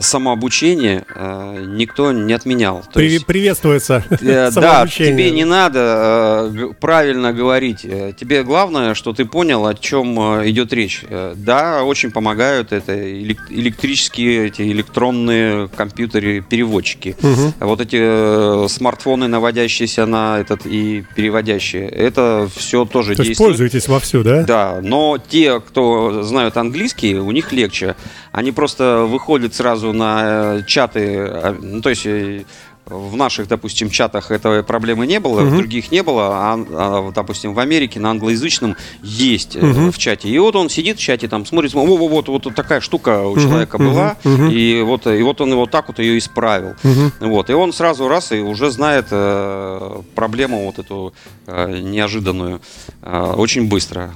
Самообучение 0.00 1.04
э, 1.14 1.64
никто 1.68 2.12
не 2.12 2.32
отменял. 2.32 2.82
То 2.82 2.90
При- 2.94 3.10
есть- 3.10 3.26
Приветствуется 3.26 4.04
Э, 4.10 4.50
Да, 4.54 4.86
тебе 4.86 5.30
не 5.30 5.44
надо 5.44 6.50
э, 6.54 6.68
правильно 6.80 7.32
говорить. 7.32 7.80
Тебе 7.82 8.42
главное, 8.42 8.94
что 8.94 9.12
ты 9.12 9.24
понял, 9.24 9.66
о 9.66 9.74
чем 9.74 10.18
идет 10.48 10.72
речь. 10.72 11.04
Да, 11.36 11.84
очень 11.84 12.10
помогают 12.10 12.72
это 12.72 12.92
элек- 12.94 13.48
электрические, 13.50 14.46
эти 14.46 14.62
электронные 14.62 15.68
компьютеры, 15.68 16.40
переводчики. 16.40 17.16
Вот 17.60 17.80
эти 17.80 18.68
смартфоны, 18.68 19.28
наводящиеся 19.28 20.06
на 20.06 20.38
этот 20.40 20.66
и 20.66 21.04
переводящие. 21.16 21.88
Это 21.88 22.48
все 22.56 22.84
тоже 22.84 23.14
То 23.14 23.24
действует. 23.24 23.38
пользуетесь 23.50 23.88
вовсю, 23.88 24.22
да? 24.22 24.42
Да, 24.42 24.78
но 24.82 25.18
те, 25.18 25.60
кто 25.60 26.22
знают 26.22 26.56
английский, 26.62 27.16
у 27.16 27.30
них 27.30 27.52
легче. 27.52 27.94
Они 28.32 28.52
просто 28.52 29.06
выходят 29.08 29.54
сразу 29.54 29.92
на 29.92 30.58
э, 30.58 30.62
чаты, 30.66 31.18
а, 31.18 31.56
ну, 31.60 31.82
то 31.82 31.90
есть 31.90 32.06
э, 32.06 32.44
в 32.86 33.16
наших, 33.16 33.48
допустим, 33.48 33.90
чатах 33.90 34.30
этой 34.30 34.62
проблемы 34.62 35.06
не 35.06 35.20
было, 35.20 35.42
в 35.42 35.56
других 35.56 35.92
не 35.92 36.02
было, 36.02 36.28
а, 36.28 36.66
а, 36.70 37.00
вот, 37.00 37.14
допустим, 37.14 37.54
в 37.54 37.58
Америке 37.58 38.00
на 38.00 38.10
англоязычном 38.10 38.76
есть 39.02 39.56
э, 39.56 39.60
в 39.60 39.96
чате. 39.98 40.28
И 40.28 40.38
вот 40.38 40.56
он 40.56 40.68
сидит 40.68 40.98
в 40.98 41.00
чате, 41.00 41.28
там 41.28 41.46
смотрит, 41.46 41.74
о, 41.74 41.84
вот, 41.84 42.28
вот, 42.28 42.44
вот, 42.44 42.54
такая 42.54 42.80
штука 42.80 43.22
у 43.26 43.38
человека 43.38 43.78
была, 43.78 44.16
и 44.24 44.82
вот, 44.84 45.06
и 45.06 45.22
вот 45.22 45.40
он 45.40 45.52
его 45.52 45.66
так 45.66 45.88
вот 45.88 45.98
ее 45.98 46.18
исправил. 46.18 46.74
Вот, 47.20 47.50
и 47.50 47.52
он 47.52 47.72
сразу 47.72 48.08
раз 48.08 48.32
и 48.32 48.40
уже 48.40 48.70
знает 48.70 49.06
э, 49.10 50.02
проблему 50.14 50.66
вот 50.66 50.78
эту 50.78 51.14
э, 51.46 51.80
неожиданную 51.80 52.60
э, 53.02 53.34
очень 53.36 53.68
быстро. 53.68 54.12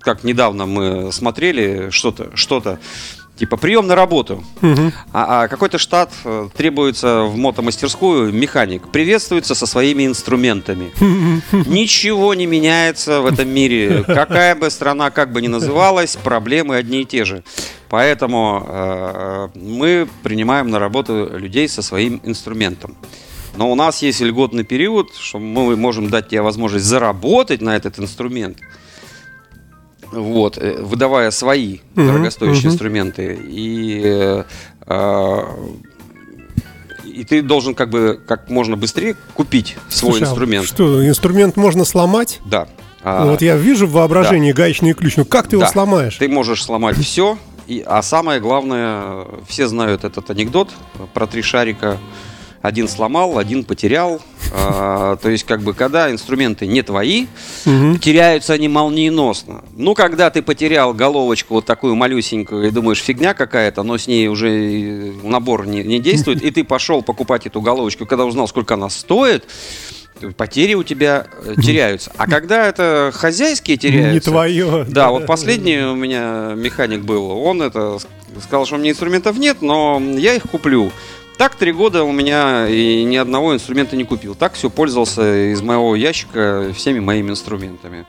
Как 0.00 0.24
недавно 0.24 0.66
мы 0.66 1.12
смотрели 1.12 1.90
что-то, 1.90 2.34
что-то 2.34 2.78
типа 3.40 3.56
прием 3.56 3.86
на 3.86 3.94
работу, 3.94 4.44
а, 5.12 5.44
а 5.44 5.48
какой-то 5.48 5.78
штат 5.78 6.12
э, 6.24 6.48
требуется 6.54 7.22
в 7.22 7.38
мотомастерскую 7.38 8.32
механик, 8.34 8.88
приветствуется 8.88 9.54
со 9.54 9.64
своими 9.64 10.04
инструментами. 10.06 10.92
Ничего 11.66 12.34
не 12.34 12.44
меняется 12.44 13.22
в 13.22 13.26
этом 13.26 13.48
мире. 13.48 14.04
Какая 14.06 14.54
бы 14.54 14.68
страна 14.68 15.10
как 15.10 15.32
бы 15.32 15.40
ни 15.40 15.48
называлась, 15.48 16.16
проблемы 16.16 16.76
одни 16.76 17.00
и 17.00 17.04
те 17.06 17.24
же. 17.24 17.42
Поэтому 17.88 18.62
э, 18.68 19.48
мы 19.54 20.06
принимаем 20.22 20.68
на 20.68 20.78
работу 20.78 21.30
людей 21.32 21.66
со 21.66 21.80
своим 21.80 22.20
инструментом. 22.24 22.94
Но 23.56 23.72
у 23.72 23.74
нас 23.74 24.02
есть 24.02 24.20
льготный 24.20 24.64
период, 24.64 25.14
что 25.14 25.38
мы 25.38 25.76
можем 25.76 26.10
дать 26.10 26.28
тебе 26.28 26.42
возможность 26.42 26.84
заработать 26.84 27.62
на 27.62 27.74
этот 27.74 27.98
инструмент. 27.98 28.58
Вот, 30.12 30.58
э, 30.58 30.76
выдавая 30.80 31.30
свои 31.30 31.78
дорогостоящие 31.94 32.72
инструменты. 32.72 33.38
И, 33.42 34.02
э, 34.04 34.44
а, 34.86 35.56
и 37.04 37.24
ты 37.24 37.42
должен 37.42 37.74
как 37.74 37.90
бы 37.90 38.20
как 38.26 38.48
можно 38.50 38.76
быстрее 38.76 39.16
купить 39.34 39.76
свой 39.88 40.12
Слушай, 40.12 40.24
а 40.24 40.30
инструмент. 40.30 40.66
Что, 40.66 41.06
инструмент 41.06 41.56
можно 41.56 41.84
сломать? 41.84 42.40
Да. 42.44 42.68
А, 43.02 43.24
Ну, 43.24 43.30
вот 43.32 43.42
я 43.42 43.56
вижу 43.56 43.86
в 43.86 43.92
воображении 43.92 44.52
гаечный 44.52 44.92
ключ. 44.94 45.16
Ну 45.16 45.24
как 45.24 45.48
ты 45.48 45.56
его 45.56 45.64
да. 45.64 45.70
сломаешь? 45.70 46.16
Ты 46.16 46.28
можешь 46.28 46.62
сломать 46.62 46.96
все. 46.98 47.38
И, 47.66 47.84
а 47.86 48.02
самое 48.02 48.40
главное, 48.40 49.26
все 49.48 49.68
знают 49.68 50.04
этот 50.04 50.28
анекдот 50.30 50.70
про 51.14 51.26
три 51.26 51.40
шарика. 51.42 51.98
Один 52.62 52.88
сломал, 52.88 53.38
один 53.38 53.64
потерял. 53.64 54.20
А, 54.52 55.14
то 55.14 55.30
есть, 55.30 55.44
как 55.44 55.62
бы, 55.62 55.74
когда 55.74 56.10
инструменты 56.10 56.66
не 56.66 56.82
твои, 56.82 57.26
теряются 58.00 58.54
они 58.54 58.66
молниеносно. 58.66 59.62
Ну, 59.76 59.94
когда 59.94 60.28
ты 60.30 60.42
потерял 60.42 60.92
головочку 60.92 61.54
вот 61.54 61.66
такую 61.66 61.94
малюсенькую 61.94 62.66
и 62.66 62.70
думаешь, 62.72 62.98
фигня 62.98 63.32
какая-то, 63.32 63.84
но 63.84 63.96
с 63.96 64.08
ней 64.08 64.26
уже 64.26 65.12
набор 65.22 65.68
не, 65.68 65.84
не 65.84 66.00
действует, 66.00 66.42
и 66.42 66.50
ты 66.50 66.64
пошел 66.64 67.00
покупать 67.00 67.46
эту 67.46 67.60
головочку, 67.60 68.06
когда 68.06 68.24
узнал, 68.24 68.48
сколько 68.48 68.74
она 68.74 68.90
стоит, 68.90 69.44
потери 70.36 70.74
у 70.74 70.82
тебя 70.82 71.26
э, 71.44 71.54
теряются. 71.62 72.12
А 72.16 72.26
когда 72.26 72.66
это 72.66 73.12
хозяйские 73.14 73.76
теряются... 73.76 74.12
Не 74.14 74.20
твое. 74.20 74.84
Да, 74.88 75.10
вот 75.10 75.26
последний 75.26 75.78
у 75.78 75.94
меня 75.94 76.54
механик 76.56 77.02
был, 77.02 77.30
он 77.30 77.62
это 77.62 77.98
сказал, 78.42 78.66
что 78.66 78.76
у 78.76 78.78
меня 78.78 78.90
инструментов 78.90 79.38
нет, 79.38 79.62
но 79.62 80.00
я 80.00 80.34
их 80.34 80.42
куплю. 80.42 80.90
Так 81.40 81.54
три 81.54 81.72
года 81.72 82.04
у 82.04 82.12
меня 82.12 82.68
и 82.68 83.02
ни 83.02 83.16
одного 83.16 83.54
инструмента 83.54 83.96
не 83.96 84.04
купил. 84.04 84.34
Так 84.34 84.52
все 84.52 84.68
пользовался 84.68 85.54
из 85.54 85.62
моего 85.62 85.96
ящика 85.96 86.70
всеми 86.76 86.98
моими 86.98 87.30
инструментами. 87.30 88.04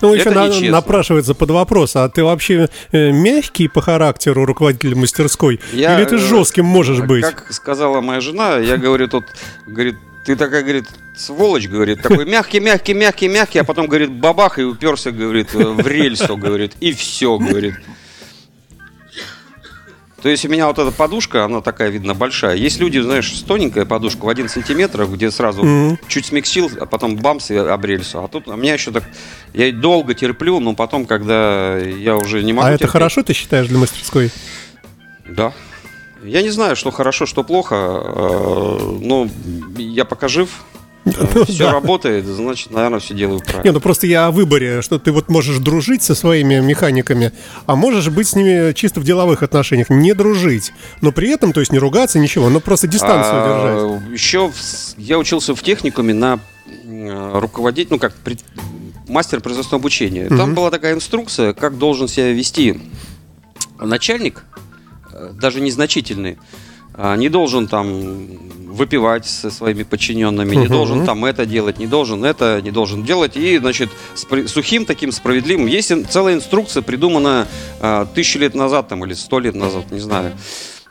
Ну, 0.00 0.12
еще 0.12 0.30
на- 0.30 0.48
напрашивается 0.48 1.34
под 1.34 1.52
вопрос, 1.52 1.94
а 1.94 2.08
ты 2.08 2.24
вообще 2.24 2.68
э, 2.90 3.12
мягкий 3.12 3.68
по 3.68 3.80
характеру 3.80 4.44
руководитель 4.46 4.96
мастерской? 4.96 5.60
Я, 5.72 5.96
Или 5.96 6.06
ты 6.06 6.16
э, 6.16 6.18
жестким 6.18 6.64
можешь 6.64 6.98
быть? 6.98 7.22
Как 7.22 7.52
сказала 7.52 8.00
моя 8.00 8.20
жена, 8.20 8.58
я 8.58 8.76
говорю, 8.78 9.06
тут, 9.06 9.26
говорит, 9.64 9.94
ты 10.26 10.34
такая, 10.34 10.62
говорит, 10.62 10.86
сволочь, 11.16 11.68
говорит, 11.68 12.02
такой 12.02 12.24
мягкий, 12.24 12.58
мягкий, 12.58 12.94
мягкий, 12.94 13.28
мягкий, 13.28 13.60
а 13.60 13.64
потом, 13.64 13.86
говорит, 13.86 14.10
бабах 14.10 14.58
и 14.58 14.64
уперся, 14.64 15.12
говорит, 15.12 15.54
в 15.54 15.86
рельсу, 15.86 16.36
говорит, 16.36 16.72
и 16.80 16.92
все, 16.92 17.38
говорит. 17.38 17.74
То 20.22 20.28
есть 20.28 20.44
у 20.44 20.48
меня 20.48 20.68
вот 20.68 20.78
эта 20.78 20.92
подушка, 20.92 21.44
она 21.44 21.60
такая, 21.60 21.88
видно, 21.90 22.14
большая. 22.14 22.54
Есть 22.54 22.78
люди, 22.78 22.98
знаешь, 23.00 23.32
с 23.36 23.42
тоненькая 23.42 23.84
подушка 23.84 24.24
в 24.24 24.28
один 24.28 24.48
сантиметр, 24.48 25.04
где 25.06 25.30
сразу 25.32 25.98
чуть 26.06 26.26
смексил, 26.26 26.70
а 26.80 26.86
потом 26.86 27.16
бамс 27.16 27.50
и 27.50 27.56
об 27.56 27.84
рельсу. 27.84 28.22
А 28.22 28.28
тут 28.28 28.46
у 28.46 28.54
меня 28.56 28.74
еще 28.74 28.92
так... 28.92 29.02
Я 29.52 29.72
долго 29.72 30.14
терплю, 30.14 30.60
но 30.60 30.74
потом, 30.74 31.06
когда 31.06 31.76
я 31.76 32.16
уже 32.16 32.42
не 32.44 32.52
могу 32.52 32.68
А 32.68 32.70
это 32.70 32.84
терпеть- 32.84 32.90
хорошо, 32.92 33.22
ты 33.24 33.32
считаешь, 33.32 33.66
для 33.66 33.78
мастерской? 33.78 34.30
да. 35.28 35.52
Я 36.24 36.42
не 36.42 36.50
знаю, 36.50 36.76
что 36.76 36.92
хорошо, 36.92 37.26
что 37.26 37.42
плохо. 37.42 37.74
э, 37.74 38.98
Но 39.00 39.28
я 39.76 40.04
пока 40.04 40.28
жив. 40.28 40.50
Все 41.04 41.58
Да. 41.64 41.72
работает, 41.72 42.24
значит, 42.26 42.70
наверное, 42.70 43.00
все 43.00 43.14
делаю 43.14 43.38
Не, 43.38 43.44
правильно. 43.44 43.72
ну 43.72 43.80
просто 43.80 44.06
я 44.06 44.26
о 44.26 44.30
выборе, 44.30 44.82
что 44.82 44.98
ты 44.98 45.10
вот 45.10 45.28
можешь 45.28 45.58
дружить 45.58 46.02
со 46.02 46.14
своими 46.14 46.60
механиками, 46.60 47.32
а 47.66 47.74
можешь 47.74 48.08
быть 48.08 48.28
с 48.28 48.36
ними 48.36 48.72
чисто 48.72 49.00
в 49.00 49.04
деловых 49.04 49.42
отношениях, 49.42 49.90
не 49.90 50.14
дружить, 50.14 50.72
но 51.00 51.10
при 51.10 51.30
этом, 51.30 51.52
то 51.52 51.60
есть 51.60 51.72
не 51.72 51.78
ругаться, 51.78 52.18
ничего, 52.20 52.50
но 52.50 52.60
просто 52.60 52.86
дистанцию 52.86 54.00
держать. 54.02 54.12
Еще 54.12 54.48
в 54.48 54.54
я 54.98 55.18
учился 55.18 55.54
в 55.56 55.62
техникуме 55.62 56.14
на 56.14 56.38
руководить, 57.34 57.90
ну 57.90 57.98
как 57.98 58.14
пред- 58.14 58.44
мастер 59.08 59.40
производственного 59.40 59.80
обучения. 59.80 60.28
Там 60.28 60.54
была 60.54 60.70
такая 60.70 60.94
инструкция, 60.94 61.52
как 61.52 61.78
должен 61.78 62.06
себя 62.08 62.32
вести 62.32 62.80
начальник, 63.80 64.44
э, 65.12 65.32
даже 65.34 65.60
незначительный, 65.60 66.38
а, 66.38 66.44
не 66.96 67.28
должен 67.28 67.68
там 67.68 68.28
выпивать 68.72 69.26
со 69.26 69.50
своими 69.50 69.82
подчиненными, 69.82 70.56
не 70.56 70.66
должен 70.66 71.04
там 71.04 71.24
это 71.24 71.46
делать, 71.46 71.78
не 71.78 71.86
должен 71.86 72.24
это, 72.24 72.60
не 72.62 72.70
должен 72.70 73.04
делать. 73.04 73.36
И, 73.36 73.58
значит, 73.58 73.90
сухим 74.46 74.84
таким 74.84 75.12
справедливым. 75.12 75.66
Есть 75.66 75.92
целая 76.10 76.34
инструкция, 76.34 76.82
придумана 76.82 77.46
а, 77.80 78.06
тысячу 78.06 78.38
лет 78.38 78.54
назад 78.54 78.88
там, 78.88 79.04
или 79.04 79.14
сто 79.14 79.38
лет 79.38 79.54
назад, 79.54 79.90
не 79.90 80.00
знаю. 80.00 80.32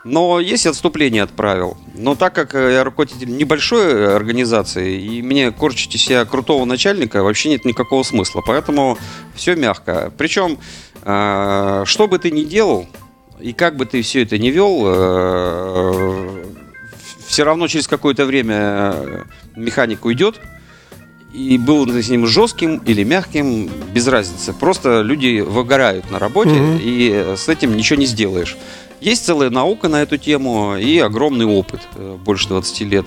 Но 0.04 0.40
есть 0.40 0.66
отступление 0.66 1.22
от 1.22 1.30
правил. 1.30 1.76
Но 1.94 2.16
так 2.16 2.34
как 2.34 2.56
э, 2.56 2.72
я 2.72 2.82
руководитель 2.82 3.36
небольшой 3.36 3.92
э, 3.92 4.16
организации, 4.16 5.00
и 5.00 5.22
мне 5.22 5.52
корчить 5.52 5.94
из 5.94 6.02
себя 6.02 6.24
крутого 6.24 6.64
начальника 6.64 7.22
вообще 7.22 7.50
нет 7.50 7.64
никакого 7.64 8.02
смысла. 8.02 8.42
Поэтому 8.44 8.98
все 9.36 9.54
мягко. 9.54 10.12
Причем, 10.18 10.58
э, 11.04 11.84
что 11.86 12.08
бы 12.08 12.18
ты 12.18 12.32
ни 12.32 12.42
делал, 12.42 12.88
и 13.42 13.52
как 13.52 13.76
бы 13.76 13.86
ты 13.86 14.02
все 14.02 14.22
это 14.22 14.38
не 14.38 14.50
вел, 14.50 14.82
все 17.26 17.44
равно 17.44 17.66
через 17.68 17.88
какое-то 17.88 18.26
время 18.26 18.56
э, 18.94 19.22
механик 19.56 20.04
уйдет, 20.04 20.38
и 21.32 21.56
был 21.56 21.86
ты 21.86 22.02
с 22.02 22.10
ним 22.10 22.26
жестким 22.26 22.76
или 22.84 23.04
мягким, 23.04 23.70
без 23.94 24.06
разницы. 24.06 24.52
Просто 24.52 25.00
люди 25.00 25.40
выгорают 25.40 26.10
на 26.10 26.18
работе, 26.18 26.50
Мгм. 26.50 26.78
и 26.82 27.10
э, 27.10 27.36
с 27.36 27.48
этим 27.48 27.74
ничего 27.76 27.98
не 27.98 28.06
сделаешь. 28.06 28.56
Есть 29.00 29.24
целая 29.24 29.48
наука 29.50 29.88
на 29.88 30.02
эту 30.02 30.18
тему 30.18 30.76
и 30.76 30.98
огромный 30.98 31.46
опыт, 31.46 31.80
э, 31.96 32.16
больше 32.22 32.48
20 32.48 32.84
лет. 32.84 33.06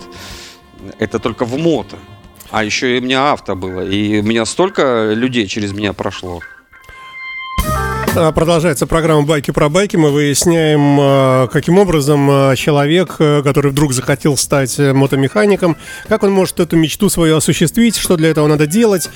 Это 0.98 1.20
только 1.20 1.46
в 1.46 1.56
мото. 1.58 1.98
А 2.52 2.64
еще 2.64 2.98
и 2.98 3.00
у 3.00 3.04
меня 3.04 3.32
авто 3.32 3.56
было, 3.56 3.88
и 3.88 4.20
у 4.22 4.24
меня 4.24 4.46
столько 4.46 5.12
людей 5.14 5.46
через 5.48 5.72
меня 5.72 5.94
прошло. 5.94 6.40
А, 8.18 8.32
Продолжается 8.32 8.88
программа 8.88 9.24
«Байки 9.24 9.52
про 9.52 9.68
байки». 9.68 9.98
Мы 9.98 10.10
выясняем, 10.10 10.98
а, 11.02 11.48
каким 11.48 11.78
образом 11.78 12.30
а, 12.32 12.56
человек, 12.56 13.18
который 13.18 13.72
вдруг 13.72 13.92
захотел 13.92 14.38
стать 14.38 14.80
э, 14.80 14.94
мотомехаником, 14.94 15.76
как 16.08 16.24
он 16.24 16.32
может 16.32 16.62
эту 16.62 16.78
мечту 16.78 17.10
свою 17.10 17.36
осуществить, 17.36 17.98
что 17.98 18.16
для 18.16 18.30
этого 18.30 18.48
надо 18.48 18.68
делать, 18.68 19.10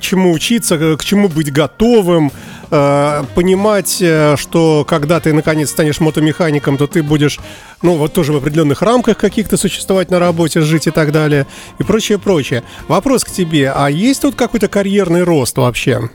чему 0.00 0.32
учиться, 0.32 0.96
к 0.96 1.04
чему 1.04 1.28
быть 1.28 1.50
готовым, 1.52 2.32
понимать, 2.68 3.98
э, 4.00 4.36
что 4.36 4.84
когда 4.86 5.20
ты 5.20 5.32
наконец 5.32 5.70
станешь 5.70 6.00
мотомехаником, 6.00 6.76
то 6.76 6.86
ты 6.86 7.02
будешь, 7.02 7.38
ну, 7.80 7.96
вот 7.96 8.12
тоже 8.12 8.32
в 8.32 8.36
определенных 8.36 8.82
рамках 8.82 9.16
каких-то 9.16 9.56
существовать 9.56 10.10
на 10.10 10.18
работе, 10.18 10.60
жить 10.60 10.86
и 10.86 10.90
так 10.90 11.12
далее, 11.12 11.46
и 11.78 11.82
прочее, 11.82 12.18
прочее. 12.18 12.62
Вопрос 12.88 13.24
к 13.24 13.30
тебе, 13.30 13.72
а 13.74 13.88
есть 13.88 14.22
тут 14.22 14.34
какой-то 14.34 14.68
карьерный 14.68 15.22
рост 15.22 15.56
вообще? 15.56 16.10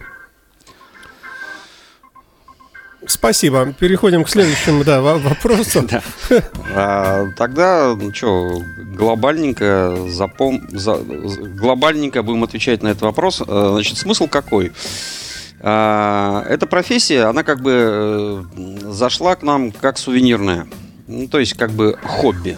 Спасибо. 3.09 3.73
Переходим 3.79 4.23
к 4.23 4.29
следующему 4.29 4.83
да, 4.83 5.01
во- 5.01 5.17
вопросу. 5.17 5.87
А, 6.75 7.25
тогда, 7.35 7.95
ну 7.99 8.13
что, 8.13 8.61
глобальненько 8.77 9.97
запом... 10.07 10.61
глобальненько 11.57 12.21
будем 12.21 12.43
отвечать 12.43 12.83
на 12.83 12.89
этот 12.89 13.01
вопрос. 13.01 13.41
А, 13.45 13.71
Значит, 13.73 13.97
смысл 13.97 14.27
какой? 14.27 14.71
А, 15.59 16.45
эта 16.47 16.67
профессия, 16.67 17.23
она 17.23 17.43
как 17.43 17.61
бы 17.61 17.71
э, 17.73 18.43
зашла 18.91 19.35
к 19.35 19.41
нам 19.41 19.71
как 19.71 19.97
сувенирная. 19.97 20.67
Ну, 21.07 21.27
то 21.27 21.39
есть, 21.39 21.55
как 21.55 21.71
бы 21.71 21.97
хобби. 22.03 22.57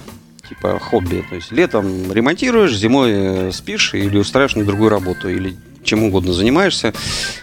Типа 0.49 0.77
хобби. 0.79 1.23
То 1.29 1.35
есть, 1.35 1.53
летом 1.53 2.11
ремонтируешь, 2.11 2.75
зимой 2.75 3.11
э, 3.13 3.51
спишь 3.53 3.93
или 3.93 4.17
устраиваешь 4.17 4.55
на 4.55 4.65
другую 4.65 4.89
работу, 4.89 5.29
или 5.29 5.55
чем 5.83 6.03
угодно 6.03 6.33
занимаешься. 6.33 6.93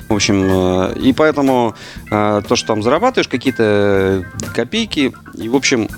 В 0.09 0.15
общем, 0.15 0.43
э, 0.45 0.99
и 1.01 1.13
поэтому 1.13 1.75
э, 2.11 2.43
то, 2.47 2.57
что 2.57 2.69
там 2.69 2.83
зарабатываешь, 2.83 3.29
какие-то 3.29 4.25
копейки, 4.55 5.13
и, 5.35 5.49
в 5.49 5.57
общем, 5.57 5.89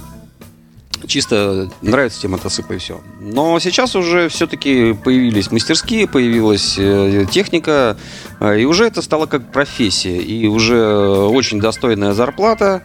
чисто 1.07 1.71
нравится 1.83 2.21
тебе 2.21 2.31
мотоцикл 2.31 2.73
и 2.75 2.79
все. 2.79 3.01
Но 3.21 3.59
сейчас 3.59 3.97
уже 3.97 4.29
все-таки 4.29 4.93
появились 4.93 5.51
мастерские, 5.51 6.07
появилась 6.07 6.77
э, 6.79 7.27
техника, 7.31 7.97
и 8.41 8.65
уже 8.65 8.87
это 8.87 9.03
стало 9.03 9.27
как 9.27 9.53
профессия, 9.53 10.19
и 10.19 10.47
уже 10.47 10.79
очень 10.79 11.61
достойная 11.61 12.13
зарплата 12.13 12.83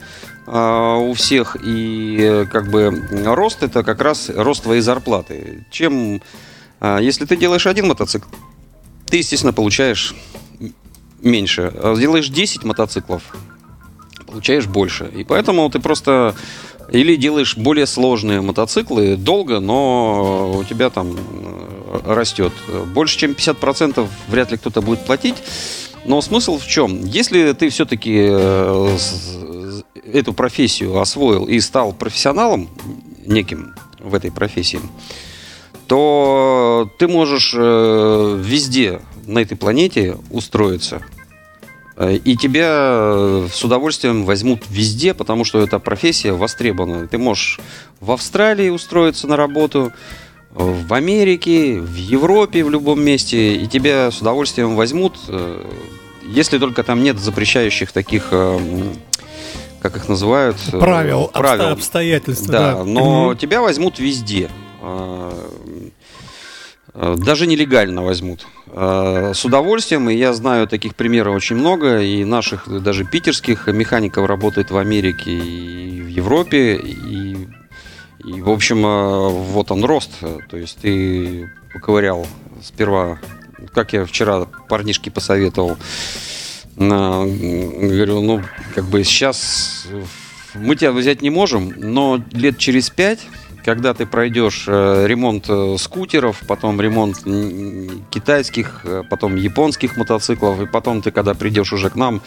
у 0.48 1.14
всех, 1.14 1.58
и 1.64 2.46
как 2.52 2.70
бы 2.70 3.04
рост 3.26 3.64
это 3.64 3.84
как 3.84 4.00
раз 4.00 4.30
рост 4.30 4.62
твоей 4.62 4.82
зарплаты. 4.82 5.66
Чем, 5.72 6.22
если 6.80 7.26
ты 7.26 7.36
делаешь 7.36 7.66
один 7.66 7.88
мотоцикл, 7.88 8.28
ты, 9.16 9.20
естественно, 9.20 9.54
получаешь 9.54 10.14
меньше. 11.22 11.72
А 11.74 11.96
Сделаешь 11.96 12.28
10 12.28 12.66
мотоциклов, 12.66 13.24
получаешь 14.28 14.68
больше. 14.68 15.10
И 15.16 15.24
поэтому 15.24 15.70
ты 15.70 15.80
просто 15.80 16.36
или 16.92 17.16
делаешь 17.16 17.56
более 17.56 17.86
сложные 17.86 18.42
мотоциклы 18.42 19.16
долго, 19.16 19.62
но 19.62 20.58
у 20.58 20.66
тебя 20.66 20.90
там 20.90 21.16
э, 21.16 22.00
растет. 22.04 22.52
Больше, 22.94 23.18
чем 23.18 23.32
50% 23.32 24.06
вряд 24.28 24.52
ли 24.52 24.58
кто-то 24.58 24.82
будет 24.82 25.06
платить. 25.06 25.38
Но 26.04 26.20
смысл 26.20 26.60
в 26.60 26.68
чем? 26.68 27.06
Если 27.06 27.54
ты 27.54 27.70
все-таки 27.70 28.18
эту 30.12 30.34
профессию 30.34 31.00
освоил 31.00 31.46
и 31.46 31.62
стал 31.62 31.94
профессионалом 31.94 32.68
неким 33.26 33.76
в 33.98 34.14
этой 34.14 34.30
профессии, 34.30 34.82
то 35.88 36.90
ты 36.98 37.08
можешь 37.08 37.54
э, 37.56 38.40
везде 38.44 39.02
на 39.26 39.40
этой 39.40 39.56
планете 39.56 40.18
устроиться. 40.32 41.02
Э, 41.98 42.16
И 42.24 42.36
тебя 42.36 42.68
э, 42.70 43.48
с 43.52 43.64
удовольствием 43.64 44.26
возьмут 44.26 44.64
везде, 44.70 45.14
потому 45.14 45.46
что 45.46 45.60
эта 45.62 45.80
профессия 45.80 46.34
востребована. 46.34 47.08
Ты 47.08 47.18
можешь 47.18 47.60
в 48.00 48.12
Австралии 48.12 48.70
устроиться 48.70 49.28
на 49.28 49.36
работу, 49.38 49.92
в 50.52 50.94
Америке, 50.94 51.80
в 51.80 51.96
Европе, 51.96 52.64
в 52.64 52.70
любом 52.70 53.02
месте, 53.04 53.56
и 53.56 53.68
тебя 53.68 54.10
с 54.10 54.22
удовольствием 54.22 54.76
возьмут, 54.78 55.18
если 56.26 56.58
только 56.60 56.82
там 56.84 57.04
нет 57.04 57.20
запрещающих 57.20 57.92
таких, 57.92 58.30
как 59.82 59.98
их 59.98 60.08
называют? 60.08 60.56
Правил, 60.72 61.28
правил. 61.34 61.68
обстоятельств. 61.74 62.48
Да, 62.48 62.86
но 62.86 63.26
Мгм. 63.32 63.38
тебя 63.38 63.62
возьмут 63.62 64.00
везде. 64.00 64.50
Э, 66.96 67.16
Даже 67.18 67.46
нелегально 67.46 68.04
возьмут. 68.04 68.48
А, 68.68 69.34
С 69.34 69.44
удовольствием, 69.46 70.10
и 70.10 70.16
я 70.16 70.34
знаю 70.34 70.68
таких 70.68 70.96
примеров 70.96 71.36
очень 71.36 71.58
много, 71.58 72.02
и 72.02 72.24
наших, 72.24 72.68
даже 72.82 73.04
питерских 73.04 73.68
механиков 73.68 74.26
работает 74.28 74.72
в 74.72 74.78
Америке 74.78 75.32
и 75.32 76.02
в 76.02 76.08
Европе, 76.08 76.76
и, 76.76 77.48
и, 78.24 78.42
в 78.42 78.50
общем, 78.50 78.86
э, 78.86 79.30
вот 79.30 79.72
он 79.72 79.84
рост. 79.84 80.12
То 80.50 80.58
есть 80.58 80.78
ты 80.82 81.52
поковырял 81.74 82.26
сперва, 82.64 83.20
как 83.74 83.94
я 83.94 84.06
вчера 84.06 84.46
парнишке 84.70 85.12
посоветовал, 85.12 85.78
говорю, 86.78 88.22
ну, 88.22 88.42
как 88.74 88.86
бы 88.86 89.04
сейчас 89.04 89.88
мы 90.54 90.76
тебя 90.76 90.92
взять 90.92 91.22
не 91.22 91.30
можем, 91.30 91.74
но 91.78 92.22
лет 92.32 92.58
через 92.58 92.90
пять, 92.90 93.20
когда 93.66 93.96
ты 93.96 94.06
пройдешь 94.06 94.66
э, 94.68 95.08
ремонт 95.08 95.46
э, 95.50 95.76
скутеров, 95.80 96.44
потом 96.48 96.80
ремонт 96.80 97.18
китайских, 98.12 98.82
э, 98.84 99.02
потом 99.10 99.36
японских 99.36 99.98
мотоциклов, 99.98 100.62
и 100.62 100.68
потом 100.68 101.02
ты, 101.02 101.10
когда 101.10 101.34
придешь 101.34 101.74
уже 101.74 101.90
к 101.90 101.96
нам, 101.96 102.22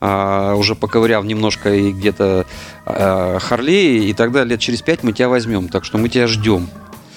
а, 0.00 0.54
уже 0.56 0.74
поковыряв 0.74 1.24
немножко 1.24 1.72
и 1.72 1.92
где-то 1.92 2.44
э, 2.86 3.38
Харлей, 3.38 4.10
и 4.10 4.14
тогда 4.14 4.42
лет 4.42 4.58
через 4.58 4.82
пять 4.82 5.04
мы 5.04 5.12
тебя 5.12 5.28
возьмем, 5.28 5.68
так 5.68 5.84
что 5.84 5.96
мы 5.96 6.08
тебя 6.08 6.26
ждем. 6.26 6.68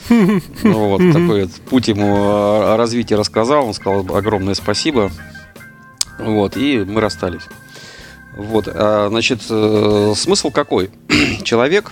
Ну, 0.09 0.89
вот 0.89 1.01
такой 1.11 1.43
вот 1.43 1.51
путь 1.69 1.87
ему 1.87 2.15
э, 2.15 2.75
развития 2.75 3.15
рассказал, 3.15 3.65
он 3.65 3.73
сказал 3.73 4.05
огромное 4.15 4.53
спасибо. 4.53 5.09
Вот, 6.19 6.57
и 6.57 6.85
мы 6.87 7.01
расстались. 7.01 7.47
Вот, 8.37 8.67
а, 8.67 9.07
значит, 9.09 9.41
смысл 9.41 10.51
какой? 10.51 10.91
Человек 11.43 11.91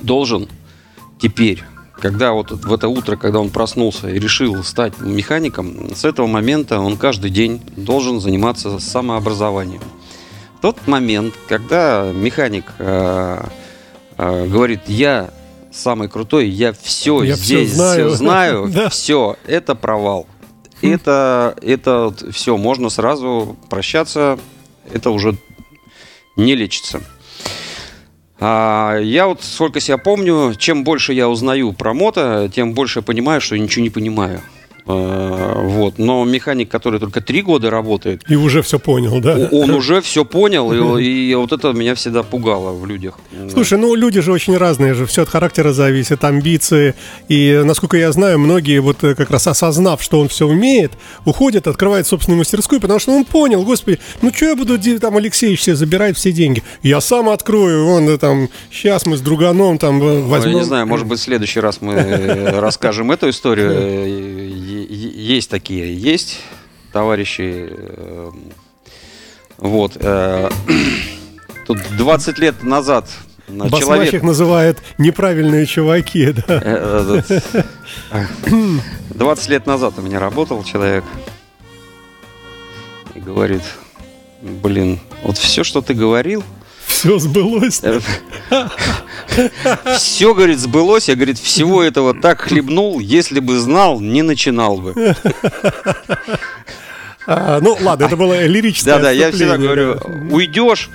должен 0.00 0.48
теперь, 1.20 1.62
когда 2.00 2.32
вот 2.32 2.50
в 2.50 2.72
это 2.72 2.88
утро, 2.88 3.16
когда 3.16 3.40
он 3.40 3.50
проснулся 3.50 4.08
и 4.08 4.18
решил 4.18 4.62
стать 4.64 4.98
механиком, 5.00 5.94
с 5.94 6.04
этого 6.04 6.26
момента 6.26 6.80
он 6.80 6.96
каждый 6.96 7.30
день 7.30 7.62
должен 7.76 8.20
заниматься 8.20 8.78
самообразованием. 8.78 9.80
В 10.58 10.60
тот 10.60 10.86
момент, 10.86 11.34
когда 11.48 12.10
механик 12.14 12.64
э, 12.78 13.44
э, 14.16 14.46
говорит, 14.46 14.80
я 14.86 15.30
самый 15.72 16.08
крутой, 16.08 16.48
я 16.48 16.72
все 16.72 17.22
Я 17.22 17.34
здесь 17.34 17.74
знаю». 17.74 18.08
всё 18.08 18.16
знаю, 18.16 18.68
Да. 18.72 18.88
все, 18.88 19.36
это 19.46 19.74
провал. 19.74 20.26
Это, 20.82 21.56
это 21.62 22.14
все, 22.30 22.56
можно 22.58 22.90
сразу 22.90 23.56
прощаться, 23.70 24.38
это 24.92 25.10
уже 25.10 25.36
не 26.36 26.54
лечится. 26.54 27.00
А, 28.46 28.98
я 28.98 29.26
вот 29.26 29.42
сколько 29.42 29.80
себя 29.80 29.96
помню, 29.96 30.54
чем 30.58 30.84
больше 30.84 31.14
я 31.14 31.30
узнаю 31.30 31.72
про 31.72 31.94
мото, 31.94 32.50
тем 32.54 32.74
больше 32.74 32.98
я 32.98 33.02
понимаю, 33.02 33.40
что 33.40 33.54
я 33.54 33.62
ничего 33.62 33.82
не 33.82 33.88
понимаю. 33.88 34.42
Э, 34.86 35.62
Вот. 35.64 35.98
Но 35.98 36.24
механик, 36.24 36.68
который 36.68 37.00
только 37.00 37.20
три 37.20 37.42
года 37.42 37.70
работает, 37.70 38.22
И 38.28 38.36
уже 38.36 38.62
все 38.62 38.78
понял, 38.78 39.20
да? 39.20 39.48
он 39.50 39.70
уже 39.70 40.00
все 40.00 40.24
понял, 40.24 40.96
и, 40.98 41.04
и 41.04 41.34
вот 41.34 41.52
это 41.52 41.72
меня 41.72 41.94
всегда 41.94 42.22
пугало 42.22 42.72
в 42.72 42.86
людях. 42.86 43.18
Слушай, 43.52 43.78
ну 43.78 43.94
люди 43.94 44.20
же 44.20 44.32
очень 44.32 44.56
разные 44.56 44.94
же, 44.94 45.06
все 45.06 45.22
от 45.22 45.28
характера 45.28 45.72
зависит, 45.72 46.22
амбиции. 46.24 46.94
И, 47.28 47.62
насколько 47.64 47.96
я 47.96 48.12
знаю, 48.12 48.38
многие 48.38 48.80
вот 48.80 49.02
э, 49.04 49.14
как 49.14 49.30
раз 49.30 49.46
осознав, 49.46 50.02
что 50.02 50.20
он 50.20 50.28
все 50.28 50.46
умеет, 50.46 50.92
уходят, 51.24 51.66
открывают 51.66 52.06
собственную 52.06 52.38
мастерскую, 52.38 52.80
потому 52.80 52.98
что 53.00 53.12
он 53.12 53.24
понял, 53.24 53.64
господи, 53.64 53.98
ну 54.22 54.32
что 54.34 54.46
я 54.46 54.56
буду 54.56 54.78
там 54.98 55.16
Алексеевич 55.16 55.62
себе 55.62 55.76
забирает 55.76 56.16
все 56.16 56.32
деньги? 56.32 56.62
Я 56.82 57.00
сам 57.00 57.28
открою, 57.28 57.86
он 57.86 58.08
э, 58.08 58.18
там, 58.18 58.48
сейчас 58.70 59.06
мы 59.06 59.16
с 59.16 59.20
друганом 59.20 59.78
там 59.78 59.98
Ну, 59.98 60.22
возьмем. 60.28 60.52
Я 60.52 60.58
не 60.58 60.64
знаю, 60.64 60.86
может 60.86 61.06
быть, 61.06 61.20
в 61.20 61.22
следующий 61.22 61.60
раз 61.60 61.80
мы 61.80 61.94
расскажем 62.54 63.10
эту 63.10 63.30
историю. 63.30 64.73
Э, 64.74 64.92
Есть 64.92 65.50
такие, 65.50 65.96
есть 65.96 66.40
товарищи. 66.92 67.68
э, 67.70 68.30
Вот. 69.58 69.96
э, 70.00 70.50
Тут 71.66 71.78
20 71.96 72.38
лет 72.38 72.62
назад 72.62 73.08
на 73.48 73.64
Басмач 73.64 73.80
человек... 73.80 74.14
их 74.14 74.22
называет 74.22 74.78
неправильные 74.98 75.66
чуваки, 75.66 76.32
да. 76.32 76.60
э, 76.62 77.20
этот, 77.22 77.64
э, 78.10 78.20
20 79.10 79.48
лет 79.48 79.66
назад 79.66 79.94
у 79.98 80.02
меня 80.02 80.18
работал 80.18 80.64
человек 80.64 81.04
и 83.14 83.20
говорит, 83.20 83.62
блин, 84.42 84.98
вот 85.22 85.38
все, 85.38 85.62
что 85.64 85.80
ты 85.82 85.94
говорил, 85.94 86.42
Все 86.86 87.18
сбылось. 87.18 87.82
Все, 89.96 90.34
говорит, 90.34 90.58
сбылось. 90.58 91.08
Я, 91.08 91.14
говорит, 91.14 91.38
всего 91.38 91.82
этого 91.82 92.14
так 92.14 92.42
хлебнул, 92.42 93.00
если 93.00 93.40
бы 93.40 93.58
знал, 93.58 94.00
не 94.00 94.22
начинал 94.22 94.76
бы. 94.78 95.14
А, 97.26 97.58
ну 97.62 97.76
ладно, 97.80 98.04
это 98.04 98.16
было 98.16 98.44
лирическое 98.44 98.96
Да-да, 98.96 99.10
я 99.10 99.32
всегда 99.32 99.56
говорю, 99.56 99.98
уйдешь, 100.30 100.90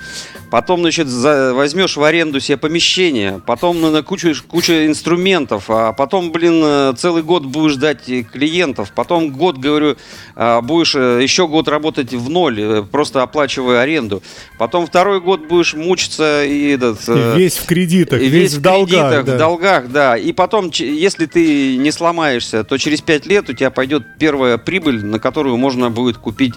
потом, 0.50 0.80
значит, 0.80 1.08
за- 1.08 1.54
возьмешь 1.54 1.96
в 1.96 2.02
аренду 2.02 2.40
себе 2.40 2.56
помещение, 2.56 3.40
потом 3.46 3.80
на 3.80 4.02
кучу, 4.02 4.30
инструментов, 4.30 5.64
а 5.68 5.92
потом, 5.92 6.32
блин, 6.32 6.60
э, 6.64 6.94
целый 6.96 7.22
год 7.22 7.44
будешь 7.44 7.72
ждать 7.72 8.08
э, 8.08 8.22
клиентов, 8.22 8.92
потом 8.94 9.30
год, 9.30 9.58
говорю, 9.58 9.96
а, 10.34 10.60
будешь 10.60 10.94
э, 10.94 11.20
еще 11.22 11.46
год 11.46 11.68
работать 11.68 12.12
в 12.12 12.28
ноль, 12.28 12.60
э, 12.60 12.82
просто 12.82 13.22
оплачивая 13.22 13.80
аренду, 13.80 14.22
потом 14.58 14.86
второй 14.86 15.20
год 15.20 15.46
будешь 15.48 15.74
мучиться 15.74 16.44
и 16.44 16.70
этот... 16.70 17.00
И 17.08 17.12
э, 17.12 17.36
весь 17.36 17.56
в 17.56 17.66
кредитах, 17.66 18.20
И 18.20 18.28
весь, 18.28 18.54
в 18.54 18.60
долгах. 18.60 18.88
кредитах, 18.88 19.24
да. 19.24 19.34
в 19.34 19.38
долгах, 19.38 19.88
да. 19.88 20.16
И 20.16 20.32
потом, 20.32 20.70
если 20.74 21.26
ты 21.26 21.76
не 21.76 21.92
сломаешься, 21.92 22.64
то 22.64 22.76
через 22.78 23.00
5 23.00 23.26
лет 23.26 23.48
у 23.48 23.52
тебя 23.52 23.70
пойдет 23.70 24.02
первая 24.18 24.58
прибыль, 24.58 25.04
на 25.04 25.18
которую 25.18 25.56
можно 25.56 25.90
будет 25.90 26.16
купить 26.18 26.54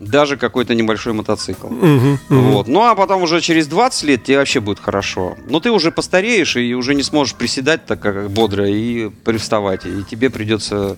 даже 0.00 0.36
какой-то 0.36 0.74
небольшой 0.74 1.12
мотоцикл. 1.12 1.68
Мгм, 1.68 2.18
мгм. 2.28 2.50
Вот. 2.52 2.68
Ну 2.68 2.82
а 2.82 2.94
потом 2.94 3.22
уже 3.22 3.40
через 3.40 3.66
20 3.66 4.02
лет 4.04 4.24
тебе 4.24 4.38
вообще 4.38 4.60
будет 4.60 4.80
хорошо. 4.80 5.36
Но 5.46 5.60
ты 5.60 5.70
уже 5.70 5.92
постареешь 5.92 6.56
и 6.56 6.74
уже 6.74 6.94
не 6.94 7.02
сможешь 7.02 7.34
приседать 7.34 7.84
так 7.86 8.00
как 8.00 8.30
бодро 8.30 8.66
и 8.68 9.10
привставать. 9.10 9.84
И 9.84 10.02
тебе 10.02 10.30
придется 10.30 10.96